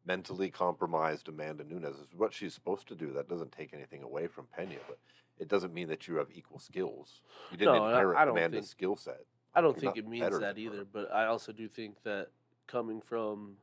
[0.07, 1.97] mentally compromised Amanda Nunes.
[1.99, 3.13] Is what she's supposed to do.
[3.13, 4.99] That doesn't take anything away from Pena, but
[5.39, 7.23] it doesn't mean that you have equal skills.
[7.51, 9.25] You didn't No, I- inherit I don't Amanda's think- skill set.
[9.55, 10.59] I don't You're think it means that than her.
[10.59, 12.29] either, but I also do think that
[12.67, 13.57] coming from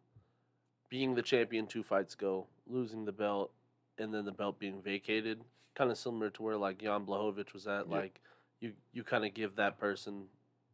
[0.90, 3.54] being the champion two fights ago, losing the belt,
[3.98, 5.42] and then the belt being vacated,
[5.76, 7.88] kind of similar to where like Jan Blachowicz was at.
[7.90, 7.96] Yeah.
[7.96, 8.22] Like
[8.60, 10.26] you, you kind of give that person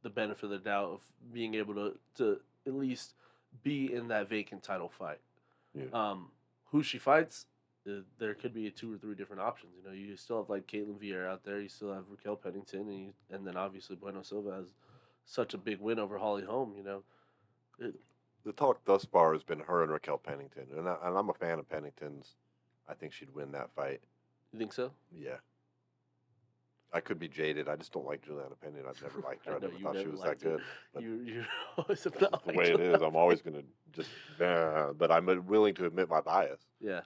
[0.03, 1.01] the benefit of the doubt of
[1.33, 3.13] being able to to at least
[3.63, 5.19] be in that vacant title fight.
[5.73, 5.85] Yeah.
[5.93, 6.31] Um,
[6.71, 7.45] who she fights,
[7.87, 9.71] uh, there could be two or three different options.
[9.77, 11.59] You know, you still have like Ketlen Vieira out there.
[11.59, 14.73] You still have Raquel Pennington, and you, and then obviously Bueno Silva has
[15.25, 16.73] such a big win over Holly Holm.
[16.77, 17.93] You know,
[18.43, 21.33] the talk thus far has been her and Raquel Pennington, and, I, and I'm a
[21.33, 22.35] fan of Pennington's.
[22.87, 24.01] I think she'd win that fight.
[24.53, 24.91] you think so?
[25.11, 25.37] Yeah.
[26.93, 27.67] I could be jaded.
[27.67, 28.85] I just don't like Julianna Pennington.
[28.89, 29.51] I've never liked her.
[29.53, 30.49] I I, never thought she was that her.
[30.51, 30.61] good.
[30.93, 31.43] But You you
[31.77, 33.01] always have not the way it is.
[33.01, 34.09] I'm always going to just,
[34.41, 36.61] uh, but I'm willing to admit my bias.
[36.79, 37.01] Yeah,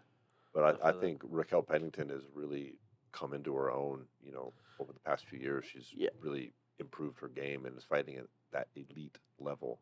[0.53, 1.01] But I I, feel that.
[1.01, 2.75] think Raquel Pennington has really
[3.11, 4.05] come into her own.
[4.23, 6.09] You know, over the past few years, she's Yeah.
[6.19, 9.79] really improved her game and is fighting at that elite level.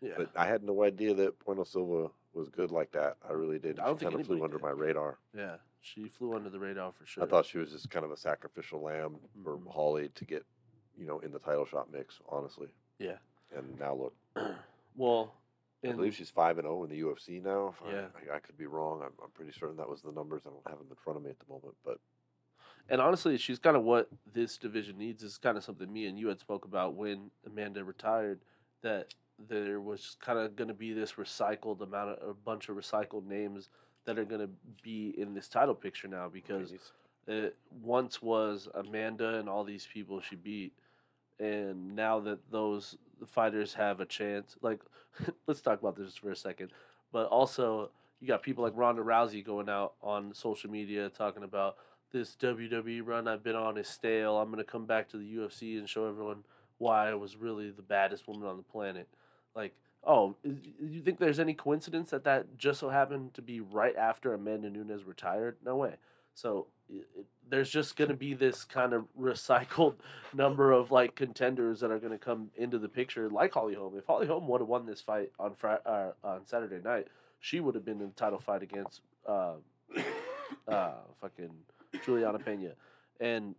[0.00, 0.14] Yeah.
[0.16, 3.16] But I had no idea that Puerto Silva was good like that.
[3.28, 3.78] I really did.
[3.78, 4.62] I don't she think kind of flew under did.
[4.62, 5.18] my radar.
[5.36, 7.24] yeah, she flew under the radar for sure.
[7.24, 9.72] I thought she was just kind of a sacrificial lamb for Mhm.
[9.72, 10.44] Holly to get,
[10.96, 12.20] you know, in the title shot mix.
[12.28, 13.16] Honestly, Yeah.
[13.56, 14.14] and now look,
[14.96, 15.34] well,
[15.84, 17.74] I believe she's five and zero in the UFC now.
[17.84, 18.06] I- Yeah.
[18.32, 19.00] I, I could be wrong.
[19.02, 20.42] I'm, I'm pretty certain that was the numbers.
[20.46, 21.98] I don't have them in front of me at the moment, but
[22.88, 25.22] and honestly, she's kind of what this division needs.
[25.22, 28.40] Is kind of something me and you had spoke about when Amanda retired.
[28.82, 29.14] That
[29.48, 33.26] there was kind of going to be this recycled amount of a bunch of recycled
[33.26, 33.68] names
[34.04, 34.50] that are going to
[34.82, 36.72] be in this title picture now because
[37.26, 40.72] it once was Amanda and all these people she beat,
[41.38, 44.80] and now that those fighters have a chance, like
[45.46, 46.70] let's talk about this for a second.
[47.12, 51.76] But also, you got people like Ronda Rousey going out on social media talking about
[52.12, 54.38] this WWE run I've been on is stale.
[54.38, 56.44] I'm gonna come back to the UFC and show everyone
[56.78, 59.08] why I was really the baddest woman on the planet.
[59.54, 63.96] Like, oh, you think there's any coincidence that that just so happened to be right
[63.96, 65.56] after Amanda Nunes retired?
[65.64, 65.94] No way.
[66.34, 69.96] So it, it, there's just going to be this kind of recycled
[70.34, 73.96] number of like contenders that are going to come into the picture, like Holly Holm.
[73.96, 77.08] If Holly Holm would have won this fight on Friday, uh, on Saturday night,
[77.40, 79.54] she would have been in the title fight against uh,
[80.68, 81.50] uh, fucking
[82.04, 82.72] Julianna Pena,
[83.18, 83.54] and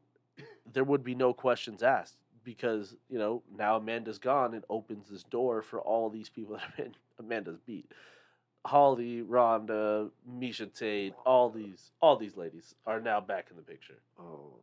[0.72, 4.54] there would be no questions asked because you know now Amanda's gone.
[4.54, 7.92] It opens this door for all these people that Aman- Amanda's beat.
[8.66, 13.98] Holly, Ronda, Miesha Tate, all these, all these ladies are now back in the picture.
[14.20, 14.54] Oh,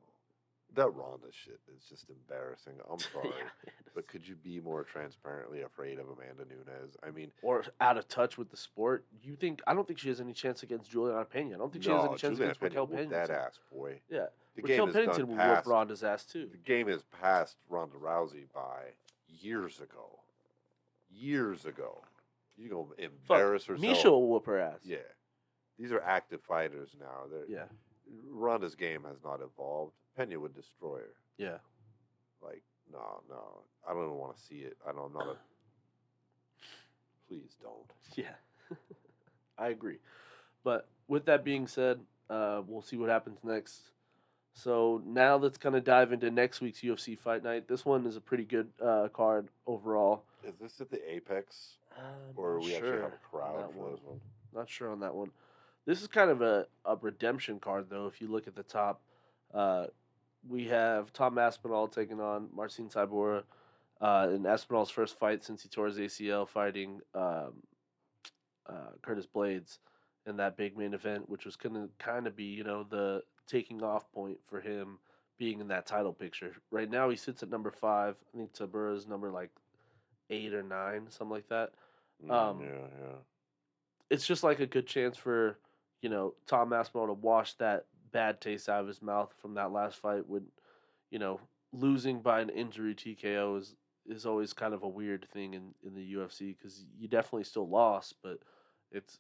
[0.75, 2.75] that Ronda shit is just embarrassing.
[2.91, 3.71] I'm sorry, Yeah.
[3.95, 6.97] but could you be more transparently afraid of Amanda Nunes?
[7.03, 9.05] I mean, Or out of touch with the sport.
[9.23, 9.61] You think?
[9.67, 11.55] I don't think she has any chance against Julianna Pena.
[11.55, 13.11] I don't think she has no, any chance against Raquel Pennington.
[13.19, 14.01] that ass, boy.
[14.11, 14.27] Yeah,
[14.57, 16.49] The Raquel Pennington will whoop Ronda's ass too.
[16.51, 18.93] The game is past Ronda Rousey by
[19.29, 20.19] years ago.
[21.11, 22.03] Years ago.
[22.57, 23.81] You gonna embarrass herself?
[23.85, 24.81] Miesha will whoop her ass.
[24.85, 24.99] Yeah,
[25.79, 27.27] these are active fighters now.
[27.31, 27.65] They're, yeah,
[28.31, 29.93] Ronda's game has not evolved.
[30.19, 31.15] Pena would destroy her.
[31.39, 31.59] yeah.
[32.43, 34.77] Like, no, no, I don't even want to see it.
[34.89, 35.07] I don't.
[35.07, 35.37] I'm not a.
[37.29, 37.91] Please don't.
[38.17, 38.35] Yeah,
[39.59, 39.99] I agree.
[40.65, 42.01] But with that being said,
[42.31, 43.91] uh, we'll see what happens next.
[44.55, 47.69] So now let's kind of dive into next week's UFC Fight Night.
[47.69, 50.25] This one is a pretty good uh, card overall.
[50.45, 52.05] Is this at the Apex, I'm
[52.37, 53.93] or we actually have a crowd for one.
[53.93, 54.21] this one?
[54.55, 55.31] Not sure on that one.
[55.87, 58.07] This is kind of a, a redemption card, though.
[58.07, 59.01] If you look at the top,
[59.55, 59.87] uh,
[60.47, 63.43] we have Tom Aspinall taking on Marcin Tybura
[64.01, 67.63] uh, in Aspinall's first fight since he tore his ACL, fighting um,
[68.69, 69.79] uh, Curtis Blaydes
[70.27, 73.23] in that big main event, which was going to kind of be, you know, the
[73.47, 74.99] taking off point for him
[75.39, 76.53] being in that title picture.
[76.71, 78.17] Right now, he sits at number five.
[78.35, 79.51] I think Tybura's number like
[80.31, 81.73] eight or nine, something like that
[82.27, 82.69] Mm, Um, yeah,
[83.01, 83.17] yeah.
[84.11, 85.59] it's just like a good chance for
[86.03, 89.73] you know Tom Aspinall to wash that bad taste out of his mouth from that
[89.73, 90.45] last fight with
[91.11, 91.41] you know,
[91.73, 93.75] losing by an injury TKO is
[94.07, 97.69] is always kind of a weird thing in in the UFC because you definitely still
[97.69, 98.39] lost, but
[98.91, 99.19] it's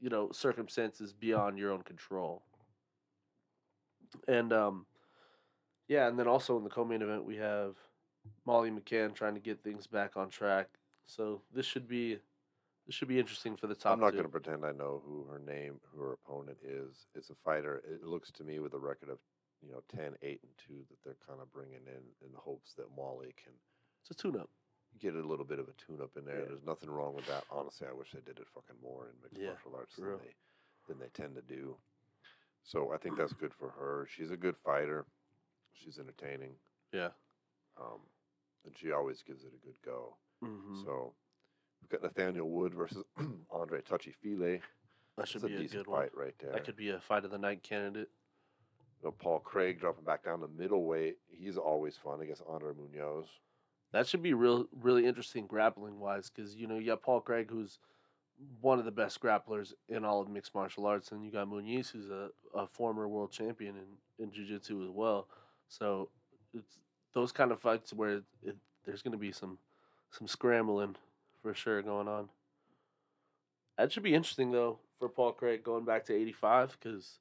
[0.00, 2.42] you know circumstances beyond your own control.
[4.28, 4.86] And um,
[5.88, 7.76] yeah, and then also in the co-main event we have
[8.46, 10.68] Molly McCann trying to get things back on track.
[11.06, 12.18] So this should be
[12.86, 13.92] this should be interesting for the top.
[13.94, 17.06] I'm not going to pretend I know who her name, who her opponent is.
[17.14, 17.82] It's a fighter.
[17.88, 19.18] It looks to me with a record of
[19.62, 22.74] you know 10, 8, and two that they're kind of bringing in in the hopes
[22.74, 23.52] that Molly can
[24.02, 24.50] It's a tune-up.
[24.98, 26.40] get a little bit of a tune up in there.
[26.40, 26.44] Yeah.
[26.48, 27.44] There's nothing wrong with that.
[27.50, 30.18] Honestly, I wish they did it fucking more in mixed Yeah, martial arts than real.
[30.18, 30.34] they
[30.88, 31.76] than they tend to do.
[32.64, 34.06] So I think that's good for her.
[34.10, 35.04] She's a good fighter.
[35.72, 36.54] She's entertaining.
[36.92, 37.10] Yeah.
[37.80, 38.00] Um,
[38.64, 40.16] and she always gives it a good go.
[40.44, 40.82] Mm-hmm.
[40.84, 41.14] So
[41.82, 43.04] we've got Nathaniel Wood versus
[43.50, 44.60] Andre Touchy Fili.
[45.18, 46.00] that should That's be a a good one.
[46.02, 46.52] fight right there.
[46.52, 48.08] That could be a fight of the night candidate.
[49.02, 51.18] You know, Paul Craig dropping back down to middleweight.
[51.28, 53.26] He's always fun against Andre Muniz.
[53.92, 57.50] That should be real, really interesting grappling wise, because you know you got Paul Craig,
[57.50, 57.78] who's
[58.60, 61.90] one of the best grapplers in all of mixed martial arts, and you got Muniz,
[61.90, 65.26] who's a, a former world champion in in jiu-jitsu as well.
[65.68, 66.08] So
[66.54, 66.78] it's
[67.12, 69.58] those kind of fights where it, it, there's going to be some
[70.10, 70.96] some scrambling
[71.42, 72.28] for sure going on.
[73.78, 77.18] That should be interesting though for Paul Craig going back to 85 because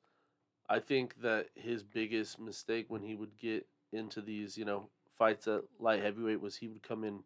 [0.69, 5.47] I think that his biggest mistake when he would get into these, you know, fights
[5.47, 7.23] at light heavyweight was he would come in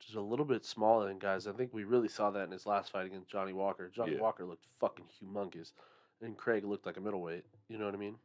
[0.00, 1.46] just a little bit smaller than guys.
[1.46, 3.88] I think we really saw that in his last fight against Johnny Walker.
[3.88, 4.20] Johnny Yeah.
[4.20, 5.72] Walker looked fucking humongous,
[6.20, 7.44] and Craig looked like a middleweight.
[7.68, 8.16] You know what I mean?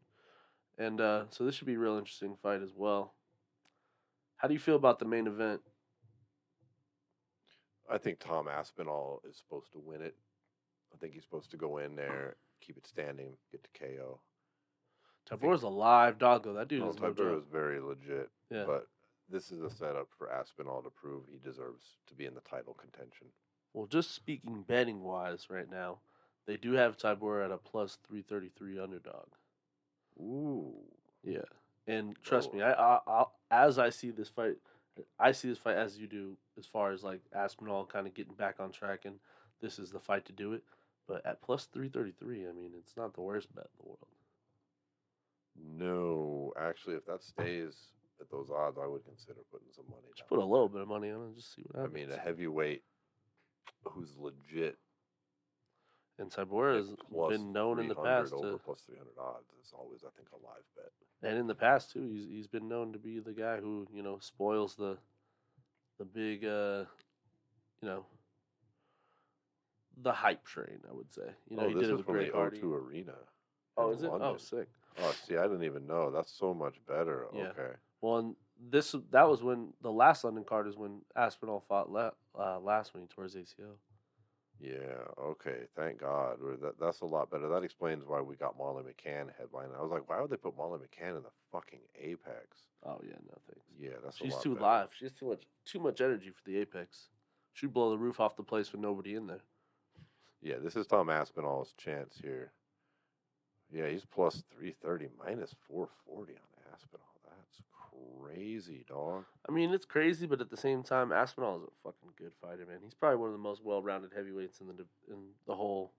[0.77, 3.13] And uh, so this should be a real interesting fight as well.
[4.37, 5.61] How do you feel about the main event?
[7.91, 10.15] I think Tom Aspinall is supposed to win it.
[10.93, 14.19] I think he's supposed to go in there, keep it standing, get to KO.
[15.29, 16.53] Tybura's a live dog though.
[16.53, 18.63] That dude No, is very legit, Yeah.
[18.65, 18.87] but
[19.29, 22.73] this is a setup for Aspinall to prove he deserves to be in the title
[22.73, 23.27] contention.
[23.73, 25.99] Well, just speaking betting wise right now,
[26.47, 29.27] they do have Tybura at a plus three thirty three underdog.
[30.19, 30.73] Ooh.
[31.23, 31.41] Yeah,
[31.85, 32.55] and trust Oh.
[32.55, 34.55] me, I, I, I as I see this fight,
[35.19, 38.33] I see this fight as you do, as far as like Aspinall kind of getting
[38.35, 39.15] back on track, and
[39.61, 40.63] this is the fight to do it.
[41.07, 43.87] But at plus three thirty three, I mean, it's not the worst bet in the
[43.87, 44.07] world.
[45.61, 47.75] No, actually, if that stays
[48.21, 50.37] at those odds, I would consider putting some money Just down.
[50.37, 51.95] put a little bit of money on it, and just see what happens.
[51.95, 52.83] I mean, a heavyweight
[53.83, 54.77] who's legit
[56.19, 59.71] and Tybura has plus been known in the past over to, plus 300 odds is
[59.73, 60.91] always, I think, a live bet.
[61.29, 64.03] and in the past too, he's he's been known to be the guy who you
[64.03, 64.97] know spoils the
[65.97, 66.85] the big uh
[67.81, 68.05] you know
[70.01, 70.79] the hype train.
[70.89, 72.37] I would say you know oh, he this did it is with from Greg the
[72.37, 72.57] Hardy.
[72.59, 73.15] O2 Arena.
[73.77, 74.11] Oh, is it?
[74.11, 74.67] Oh, sick.
[75.01, 76.11] Oh, see, I didn't even know.
[76.11, 77.27] That's so much better.
[77.33, 77.43] Yeah.
[77.43, 77.71] Okay.
[78.01, 78.35] Well, and
[78.69, 82.93] this that was when the last London card is when Aspinall fought la- uh, last
[82.93, 83.77] when he tore his ACL.
[84.61, 85.05] Yeah.
[85.21, 85.61] Okay.
[85.75, 86.37] Thank God.
[86.41, 87.47] We're- That, that's a lot better.
[87.47, 89.69] That explains why we got Molly McCann headline.
[89.77, 92.57] I was like, why would they put Molly McCann in the fucking Apex?
[92.85, 93.65] Oh yeah, no thanks.
[93.79, 94.65] Yeah, that's a She's lot too better.
[94.65, 94.89] live.
[94.97, 97.09] She has too much too much energy for the Apex.
[97.53, 99.41] She'd blow the roof off the place with nobody in there.
[100.41, 102.51] Yeah, this is Tom Aspinall's chance here.
[103.71, 107.08] Yeah, he's plus 330, minus 440 on Aspinall.
[108.21, 109.25] Crazy, dog.
[109.47, 112.65] I mean, it's crazy, but at the same time, Aspinall is a fucking good fighter,
[112.65, 112.79] man.
[112.83, 115.93] He's probably one of the most well-rounded heavyweights in the div- in the whole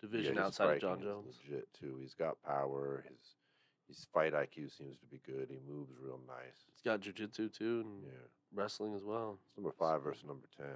[0.00, 1.38] division yeah, outside of Jon Jones.
[1.48, 1.98] legit too.
[2.00, 3.04] He's got power.
[3.08, 3.36] His
[3.88, 5.48] his fight IQ seems to be good.
[5.50, 6.64] He moves real nice.
[6.72, 8.10] He's got jiu-jitsu too and Yeah,
[8.54, 9.38] wrestling as well.
[9.48, 10.66] it's number five versus number ten.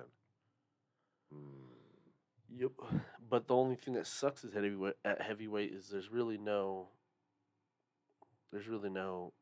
[1.33, 2.57] Hmm.
[2.57, 2.73] Yep.
[3.31, 6.89] But the only thing that sucks is heavyweight at heavyweight is there's really no
[8.53, 9.33] there's really no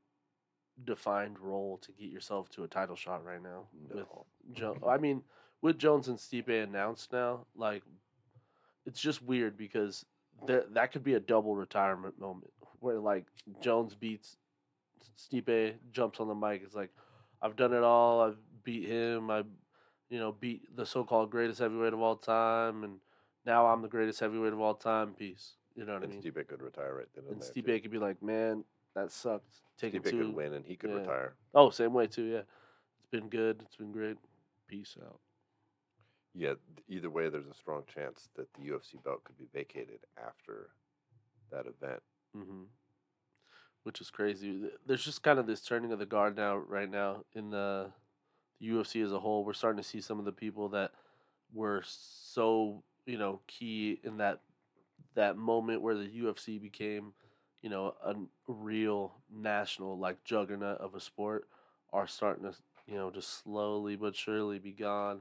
[0.84, 3.64] defined role to get yourself to a title shot right now.
[3.92, 4.06] With
[4.52, 5.22] jo- I mean,
[5.60, 7.82] with Jones and Stipe announced now, like
[8.86, 10.04] it's just weird because
[10.46, 13.26] there that could be a double retirement moment where like
[13.60, 14.36] Jones beats
[15.16, 16.62] Stipe, jumps on the mic.
[16.64, 16.90] It's like
[17.40, 18.20] I've done it all.
[18.22, 19.30] I've beat him.
[19.30, 19.42] I,
[20.10, 22.98] you know, beat the so-called greatest heavyweight of all time, and
[23.46, 25.14] now I'm the greatest heavyweight of all time.
[25.14, 25.54] Peace.
[25.74, 26.22] You know what And I mean?
[26.22, 27.42] Stipe could retire right then and, and.
[27.42, 28.64] Stipe could be like, "Man,
[28.94, 30.18] that sucked." Taking Stipe two.
[30.18, 30.96] could win and he could yeah.
[30.96, 31.34] retire.
[31.54, 32.24] Oh, same way too.
[32.24, 33.62] Yeah, it's been good.
[33.64, 34.16] It's been great.
[34.68, 35.18] Peace out.
[36.34, 36.54] Yeah,
[36.88, 40.70] either way, there's a strong chance that the UFC belt could be vacated after
[41.50, 42.02] that event.
[42.34, 42.64] hmm
[43.82, 44.70] Which is crazy.
[44.86, 47.90] There's just kind of this turning of the guard now, right now, in the,
[48.60, 49.44] the UFC as a whole.
[49.44, 50.92] We're starting to see some of the people that
[51.52, 54.40] were so, you know, key in that
[55.14, 57.12] that moment where the UFC became,
[57.62, 58.14] you know, a
[58.48, 61.48] real national like juggernaut of a sport
[61.92, 62.54] are starting to,
[62.86, 65.20] you know, just slowly but surely be gone.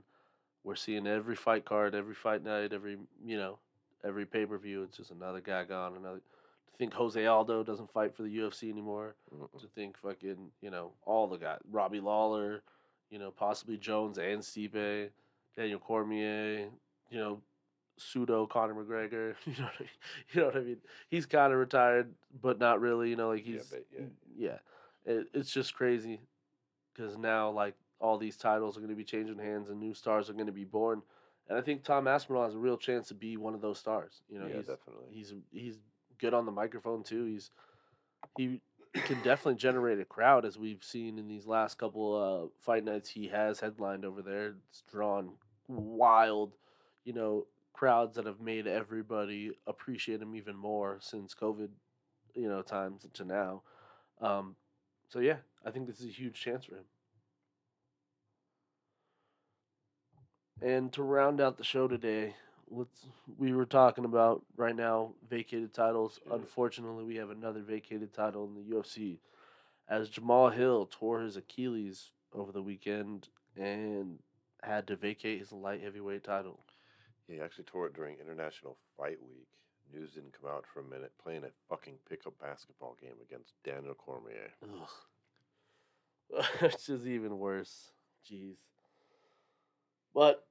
[0.63, 3.59] We're seeing every fight card, every fight night, every you know,
[4.03, 4.83] every pay per view.
[4.83, 5.95] It's just another guy gone.
[5.95, 6.17] Another.
[6.19, 9.15] To think Jose Aldo doesn't fight for the UFC anymore.
[9.33, 9.59] Mm-mm.
[9.59, 12.63] To think fucking you know all the guys, Robbie Lawler,
[13.09, 15.09] you know possibly Jones and Stipe,
[15.55, 16.69] Daniel Cormier,
[17.09, 17.41] you know
[18.01, 19.35] pseudo Conor McGregor.
[19.45, 19.89] You know what I mean?
[20.31, 20.77] You know what I mean?
[21.09, 23.09] He's kind of retired, but not really.
[23.09, 24.05] You know, like he's but yeah.
[24.37, 24.57] yeah.
[25.05, 26.21] It, it's just crazy
[26.93, 30.29] because now like all these titles are going to be changing hands and new stars
[30.29, 31.01] are going to be born.
[31.49, 34.21] And I think Tom Aspinall has a real chance to be one of those stars.
[34.29, 35.05] You know, yeah, he's definitely.
[35.09, 35.79] he's he's
[36.19, 37.25] good on the microphone too.
[37.25, 37.51] He's
[38.37, 38.59] he
[38.93, 43.09] can definitely generate a crowd as we've seen in these last couple uh, fight nights
[43.09, 44.55] he has headlined over there.
[44.69, 45.31] It's drawn
[45.67, 46.53] wild,
[47.05, 51.69] you know, crowds that have made everybody appreciate him even more since COVID,
[52.35, 53.61] you know, times to now.
[54.21, 54.55] Um,
[55.09, 56.85] so yeah, I think this is a huge chance for him.
[60.61, 62.35] And to round out the show today,
[62.69, 63.07] let's
[63.37, 66.19] we were talking about right now vacated titles.
[66.31, 69.17] Unfortunately, we have another vacated title in the UFC
[69.89, 74.19] as Jamahal Hill tore his Achilles over the weekend and
[74.63, 76.59] had to vacate his light heavyweight title.
[77.31, 79.47] He actually tore it during International Fight Week.
[79.93, 81.11] News didn't come out for a minute.
[81.21, 84.51] Playing a fucking pickup basketball game against Daniel Cormier.
[84.63, 86.45] Ugh.
[86.61, 87.91] it's just even worse.
[88.29, 88.55] Jeez.
[90.13, 90.45] But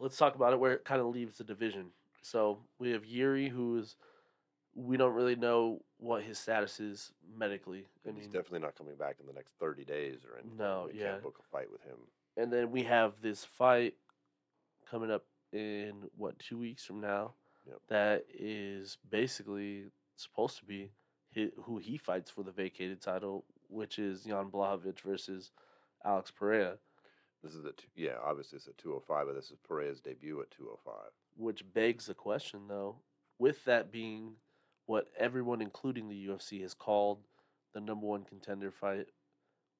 [0.00, 1.86] let's talk about it where it kind of leaves the division.
[2.22, 3.96] So we have Yuri, who's
[4.74, 7.86] we don't really know what his status is medically.
[8.04, 10.58] I And he's definitely not coming back in the next 30 days or anything.
[10.58, 11.12] No, we yeah.
[11.12, 11.96] can't book a fight with him.
[12.36, 13.94] and then we have this fight
[14.90, 17.34] coming up in what two weeks from now.
[17.66, 17.78] Yep.
[17.88, 19.86] That is basically
[20.16, 20.90] supposed to be
[21.34, 25.50] hi who he fights for the vacated title, which is Jan Blachowicz versus
[26.04, 26.78] Alex Pereira.
[27.42, 30.50] This is a two, yeah, obviously it's a 205, but this is Pereira's debut at
[30.50, 30.94] 205.
[31.36, 32.96] Which begs the question, though,
[33.38, 34.32] with that being
[34.86, 37.18] what everyone, including the UFC, has called
[37.74, 39.06] the number one contender fight,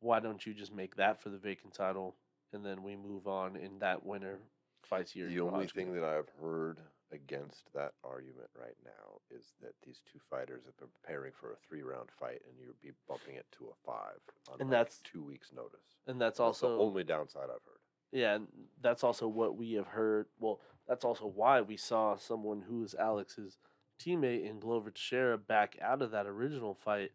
[0.01, 2.17] why don't you just make that for the vacant title
[2.53, 4.39] and then we move on and that winner
[4.87, 6.79] fights The only thing that I've heard
[7.13, 11.57] against that argument right now is that these two fighters have been preparing for a
[11.69, 14.19] three round fight and you'd be bumping it to a five
[14.49, 15.99] on And like that's- two weeks' notice.
[16.07, 17.81] and that's That's the also only downside I've heard.
[18.13, 18.49] Yeah, and
[18.81, 20.27] that's also what we have heard.
[20.39, 23.59] Well, that's also why we saw someone who is Alex's
[24.01, 27.11] teammate in Glover Teixeira back out of that original fight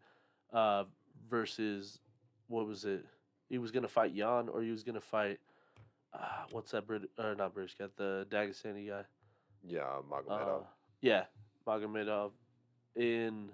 [0.52, 0.84] uh,
[1.28, 1.98] versus
[2.48, 3.04] what was it?
[3.48, 5.38] He was going to fight Jan or he was going to fight
[6.14, 9.02] uh, what's that Brit or not British guy, the Dagestani guy.
[9.64, 10.62] Yeah, Magomedov.
[10.62, 10.64] Uh,
[11.00, 11.24] yeah,
[11.66, 12.32] Magomedov
[12.96, 13.50] in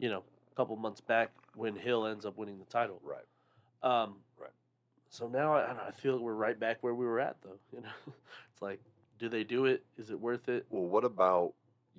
[0.00, 3.00] you know, a couple months back when Hill ends up winning the title.
[3.04, 3.18] right.
[3.82, 4.50] Um, Right.
[5.10, 7.36] So now I, I, know, I feel like we're right back where we were at,
[7.42, 7.58] though.
[7.72, 8.14] You know,
[8.50, 8.80] it's like,
[9.18, 9.84] do they do it?
[9.98, 10.66] Is it worth it?
[10.70, 11.52] Well, what about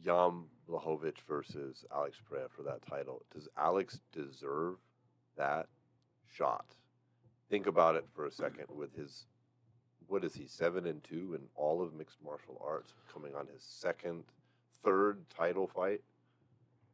[0.03, 3.23] Jan Blachowicz versus Alex Pereira for that title?
[3.33, 4.75] Does Alex deserve
[5.37, 5.67] that
[6.27, 6.65] shot?
[7.49, 8.65] Think about it for a second.
[8.69, 9.25] With his,
[10.11, 13.63] what is he, seven and two in all of mixed martial arts, coming on his
[13.63, 14.25] second,
[14.83, 16.01] third title fight?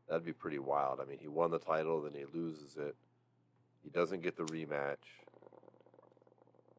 [0.08, 1.00] That'd be pretty wild.
[1.02, 2.96] I mean, he won the title, then he loses it.
[3.84, 4.98] He doesn't get the rematch.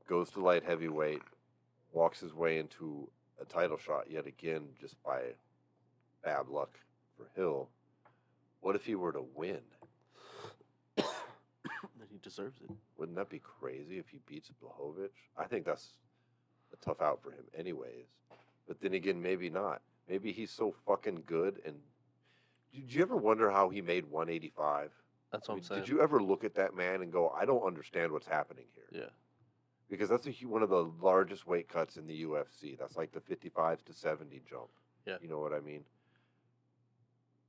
[0.08, 1.22] Goes to light heavyweight,
[1.92, 3.10] walks his way into
[3.42, 5.20] a title shot yet again just by
[6.22, 6.78] bad luck
[7.16, 7.68] for Hill.
[8.60, 9.60] What if he were to win?
[10.96, 11.04] then
[12.08, 12.70] he deserves it.
[12.96, 15.10] Wouldn't that be crazy if he beats Blachowicz?
[15.36, 15.94] I think that's
[16.72, 18.06] a tough out for him, anyways.
[18.66, 19.80] But then again, maybe not.
[20.08, 21.60] Maybe he's so fucking good.
[21.64, 21.76] And
[22.74, 24.90] did you ever wonder how he made 185?
[25.32, 25.80] That's I what mean, I'm saying.
[25.82, 29.02] did you ever look at that man and go, I don't understand what's happening here?
[29.02, 29.10] Yeah.
[29.90, 32.78] Because that's a, one of the largest weight cuts in the UFC.
[32.78, 34.68] That's like the 55 to 70 jump.
[35.06, 35.16] Yeah.
[35.22, 35.84] You know what I mean?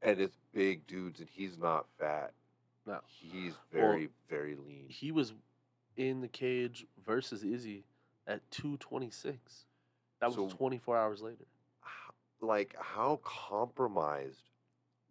[0.01, 2.31] And it's big dudes, and he's not fat.
[2.85, 2.99] No.
[3.07, 4.85] He's Well, very, very lean.
[4.87, 5.33] He was
[5.97, 7.83] in the cage versus Izzy
[8.29, 9.65] at 226.
[10.19, 11.45] That was So- 24 hours later.
[12.41, 14.49] Like, how compromised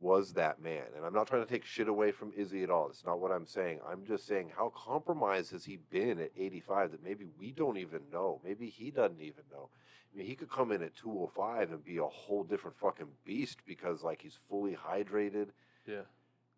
[0.01, 0.87] was that man?
[0.95, 2.89] And I'm not trying to take shit away from Izzy at all.
[2.89, 3.81] It's not what I'm saying.
[3.85, 8.09] I'm just saying, how compromised has he been at 85 that maybe we don't even
[8.11, 8.41] know?
[8.43, 9.69] Maybe he doesn't even know.
[10.11, 13.59] I mean, he could come in at 205 and be a whole different fucking beast
[13.67, 15.51] because, like, he's fully hydrated.
[15.85, 16.05] Yeah.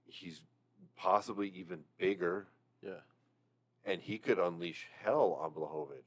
[0.06, 0.44] He's
[0.96, 2.46] possibly even bigger,
[2.80, 3.00] Yeah.
[3.84, 6.04] and he could unleash hell on Blachowicz.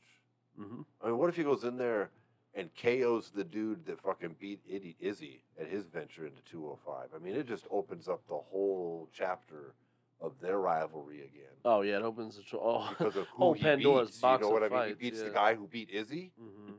[0.58, 2.10] Hmm I mean, what if he goes in there
[2.56, 7.10] and KO's the dude that fucking beat Itty, Izzy at his venture into 205.
[7.16, 9.74] I mean, it just opens up the whole chapter
[10.22, 11.56] of their rivalry again.
[11.66, 14.22] Oh yeah, it opens the tr- oh, Because of who he Pandora's beats.
[14.22, 14.78] box you know what I mean?
[14.78, 16.32] fights, he beats the guy who beat Izzy.
[16.40, 16.74] hmm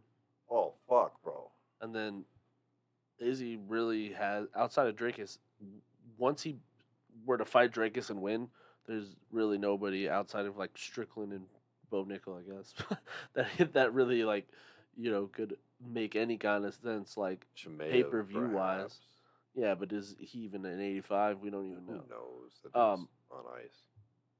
[0.51, 1.51] Oh fuck, bro.
[1.81, 2.25] and then
[3.19, 5.39] Izzy really has outside of Dricus.
[6.19, 6.57] Once he
[7.27, 8.49] were to fight Dricus and win,
[8.87, 11.47] there's really nobody outside of like Strickland and
[11.95, 12.75] Bo Nickal, I guess,
[13.35, 14.49] that that really like
[14.97, 17.17] you know could make any kind of sense.
[17.17, 18.99] Like Chimaev, Pay-per-view wise,
[19.55, 21.39] yeah, but is he even an 85?
[21.41, 22.03] We don't even Who know.
[22.11, 22.51] knows?
[22.65, 23.79] That Um, on ice.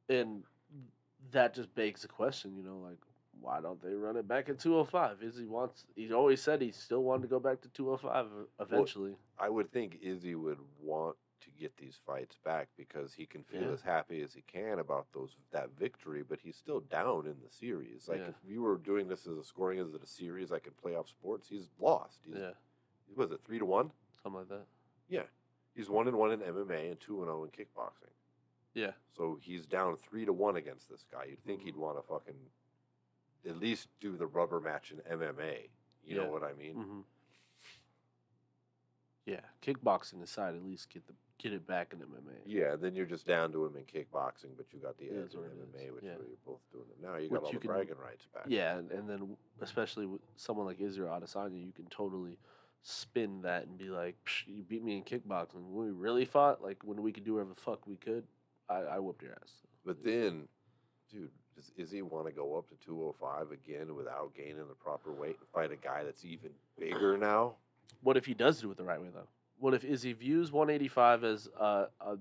[0.09, 0.43] and
[1.31, 2.99] that just begs the question, you know, like
[3.41, 5.23] why don't they run it back at 205?
[5.23, 5.87] Izzy wants.
[5.95, 8.27] He's always said he still wanted to go back to 205
[8.61, 9.15] eventually.
[9.39, 13.63] I would think Izzy would want to get these fights back because he can feel
[13.63, 13.73] Yeah.
[13.73, 17.51] as happy as he can about those that victory, but he's still down in the
[17.51, 18.09] series.
[18.09, 18.29] Like Yeah.
[18.29, 21.49] if we were doing this as a scoring as a series, like in playoff sports,
[21.49, 22.21] he's lost.
[22.25, 22.53] He's, yeah,
[23.15, 23.93] was it three to one?
[24.23, 24.67] something like that.
[25.09, 25.27] Yeah,
[25.75, 28.11] he's one and one in MMA and two and zero in kickboxing.
[28.73, 31.25] Yeah, So he's down three to one against this guy.
[31.27, 31.67] You'd think Mm-hmm.
[31.67, 32.51] he'd want to fucking
[33.47, 35.71] at least do the rubber match in MMA.
[36.03, 36.25] You Yeah.
[36.25, 36.75] know what I mean?
[36.75, 37.01] hmm
[39.27, 39.41] yeah.
[39.63, 41.15] Kickboxing aside, at least get the
[41.45, 42.33] get it back in MMA.
[42.47, 45.41] Yeah, then you're just down to him in kickboxing, but you got the edge in
[45.41, 46.13] MMA, is, which yeah.
[46.13, 46.97] you're both doing it.
[47.03, 48.45] Now you Which got all you the can- bragging rights back.
[48.49, 52.39] Yeah, and, and then especially with someone like Israel Adesanya, you can totally
[52.83, 55.55] spin that and be like, Psh, "You beat me in kickboxing.
[55.71, 58.25] When we really fought, like when we could do whatever the fuck we could,
[58.71, 59.53] I, I whooped your ass."
[59.85, 60.49] But then,
[61.13, 65.37] dude, does Izzy want to go up to 205 again without gaining the proper weight
[65.39, 67.57] and fight a guy that's even bigger now?
[68.03, 69.29] What if he does do it the right way though?
[69.59, 72.17] What if Izzy views 185 as uh, a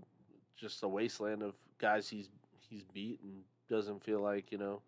[0.55, 2.29] just a wasteland of guys he's
[2.69, 4.81] he's beat and doesn't feel like you know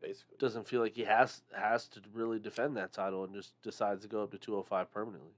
[0.00, 4.02] Basically, doesn't feel like he has has to really defend that title and just decides
[4.02, 5.30] to go up to 205 permanently.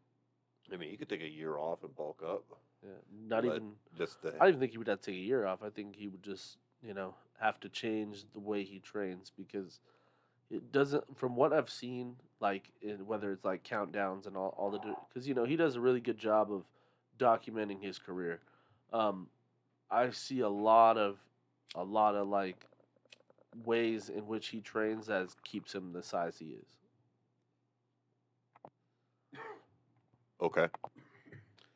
[0.73, 2.45] I mean, he could take a year off and bulk up.
[2.83, 2.91] Yeah,
[3.29, 3.73] not even.
[3.97, 5.63] Just the I don't even think he would have to take a year off.
[5.63, 9.81] I think he would just you know have to change the way he trains because
[10.51, 11.19] it doesn't.
[11.19, 14.79] From what I've seen, like in, whether it's like countdowns and all all the
[15.09, 16.65] because you know he does a really good job of
[17.19, 18.41] documenting his career.
[18.93, 19.29] Um,
[19.91, 21.19] I see a lot of
[21.75, 22.67] a lot of like
[23.65, 26.79] ways in which he trains that keeps him the size he is.
[30.41, 30.69] okay.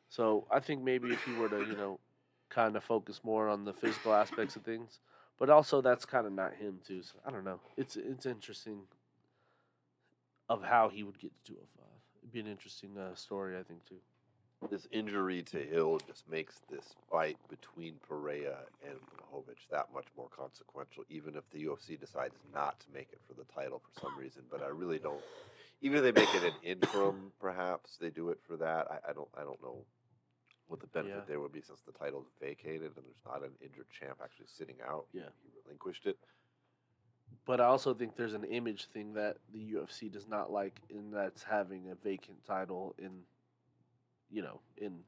[0.09, 1.99] So I think maybe if he were to, you know,
[2.49, 4.99] kind of focus more on the physical aspects of things,
[5.39, 7.01] but also that's kind of not him too.
[7.03, 7.59] So I don't know.
[7.77, 8.81] It's it's interesting
[10.49, 11.85] of how he would get to 205.
[12.21, 13.99] It'd be an interesting uh, story, I think too.
[14.69, 20.29] This injury to Hill just makes this fight between Pereira and Blachowicz that much more
[20.29, 24.17] consequential, even if the UFC decides not to make it for the title for some
[24.17, 24.43] reason.
[24.49, 25.19] But I really don't.
[25.81, 28.87] Even if they make it an interim, perhaps they do it for that.
[28.89, 29.27] I, I don't.
[29.37, 29.83] I don't know
[30.73, 31.23] what the benefit Yeah.
[31.27, 34.77] there would be since the title's vacated and there's not an injured champ actually sitting
[34.87, 35.05] out.
[35.13, 35.29] Yeah.
[35.43, 36.17] he relinquished it.
[37.45, 41.11] But I also think there's an image thing that the UFC does not like, in
[41.11, 43.21] that's having a vacant title in,
[44.31, 44.99] you know, in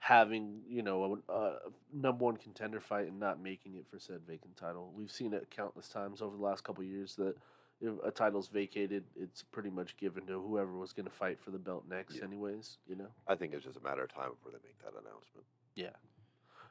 [0.00, 1.58] having you know a, a
[1.92, 4.92] number one contender fight and not making it for said vacant title.
[4.94, 7.36] We've seen it countless times over the last couple of years that
[7.80, 11.50] if a title's vacated, it's pretty much given to whoever was going to fight for
[11.50, 12.24] the belt next, Yeah.
[12.24, 12.78] anyways.
[12.88, 13.08] You know.
[13.26, 15.46] I think it's just a matter of time before they make that announcement.
[15.74, 15.90] Yeah.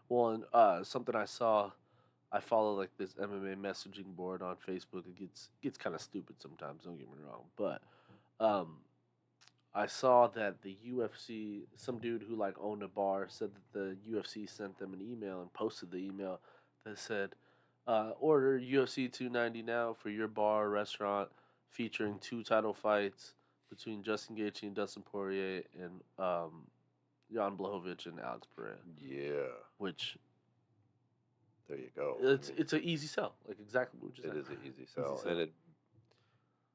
[0.09, 1.71] Well, and uh, something I saw,
[2.31, 5.05] I follow like this MMA messaging board on Facebook.
[5.07, 6.83] It gets gets kind of stupid sometimes.
[6.83, 7.81] Don't get me wrong, but
[8.39, 8.77] um,
[9.73, 13.97] I saw that the UFC, some dude who like owned a bar, said that the
[14.11, 16.39] UFC sent them an email and posted the email
[16.85, 17.31] that said,
[17.87, 21.29] uh, "Order UFC 290 now for your bar or restaurant,
[21.69, 23.33] featuring two title fights
[23.69, 26.67] between Justin Gaethje and Dustin Poirier and um,
[27.33, 30.17] Jan Blachowicz and Alex Pereira." Yeah, which
[31.67, 32.17] there you go.
[32.21, 34.37] I it's mean- it's an easy sell, like exactly what you said.
[34.37, 35.31] is an easy sell, sell.
[35.31, 35.53] and it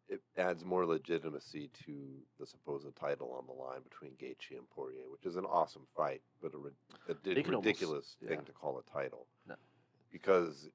[0.09, 1.95] it adds more legitimacy to
[2.39, 6.21] the supposed title on the line between Gaethje and Poirier, which is an awesome fight,
[6.43, 6.71] but a, ri-
[7.09, 8.45] a can almost- ridiculous thing yeah.
[8.45, 9.27] to call a title.
[9.49, 9.55] No.
[10.11, 10.69] Because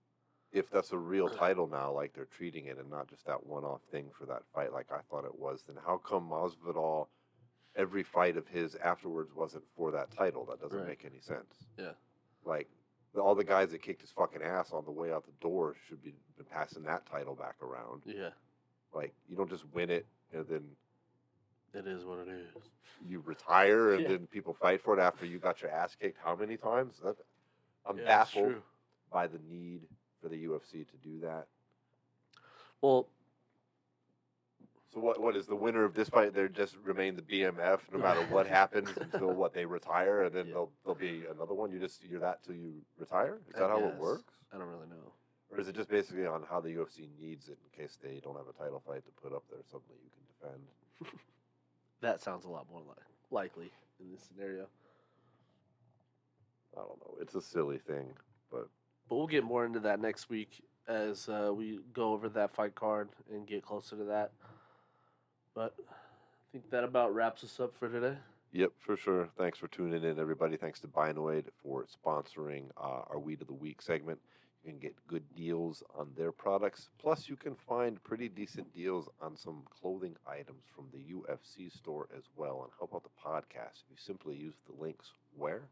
[0.52, 3.82] if that's a real title now, like they're treating it, and not just that one-off
[3.92, 7.08] thing for that fight, like I thought it was, then how come Masvidal?
[7.76, 10.46] Every fight of his afterwards wasn't for that title.
[10.46, 10.88] That doesn't Right.
[10.88, 11.68] make any sense.
[11.78, 11.92] Yeah.
[12.44, 12.68] Like
[13.16, 16.02] all the guys that kicked his fucking ass on the way out the door should
[16.02, 18.02] be been passing that title back around.
[18.06, 18.32] Yeah,
[18.94, 20.64] Like you don't just win it and then
[21.76, 22.48] it is what it is.
[23.08, 24.08] you retire and Yeah.
[24.10, 27.00] then people fight for it after you got your ass kicked how many times?
[27.04, 27.18] That,
[27.86, 28.64] I'm Yeah, baffled
[29.12, 29.88] by the need
[30.22, 31.48] for the UFC to do that.
[32.82, 33.08] Well,
[34.94, 35.20] So what?
[35.22, 36.34] What is the winner of this fight?
[36.34, 40.46] They just remain the BMF no matter what happens until what they retire, and then
[40.48, 40.52] Yeah.
[40.54, 41.72] there'll there'll be another one.
[41.72, 43.40] You just you're that till you retire.
[43.50, 44.34] Is I that how it works?
[44.54, 45.14] I don't really know.
[45.50, 48.36] Or is it just basically on how the UFC needs it in case they don't
[48.36, 51.20] have a title fight to put up there, something that you can defend?
[52.02, 54.68] That sounds a lot more li- likely in this scenario.
[56.76, 57.16] I don't know.
[57.20, 58.14] It's a silly thing,
[58.52, 58.68] but
[59.10, 62.76] But we'll get more into that next week as uh, we go over that fight
[62.76, 64.32] card and get closer to that.
[65.54, 68.16] But I think that about wraps us up for today.
[68.54, 69.30] Yep, for sure.
[69.38, 70.56] Thanks for tuning in, everybody.
[70.56, 74.20] Thanks to Binoid for sponsoring uh, our Weed of the Week segment.
[74.64, 76.90] You can get good deals on their products.
[77.00, 82.08] Plus, you can find pretty decent deals on some clothing items from the UFC store
[82.18, 82.64] as well.
[82.64, 83.84] And how about the podcast?
[83.84, 85.64] If you simply use the links where?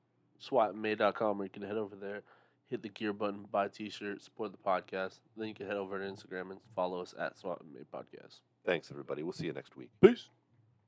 [0.41, 2.21] SWATmade.com, or you can head over there,
[2.69, 5.19] hit the gear button, buy a t shirt, support the podcast.
[5.37, 8.39] Then you can head over to Instagram and follow us at SWAT Made Podcast.
[8.65, 9.23] Thanks, everybody.
[9.23, 9.89] We'll see you next week.
[10.01, 10.29] Peace.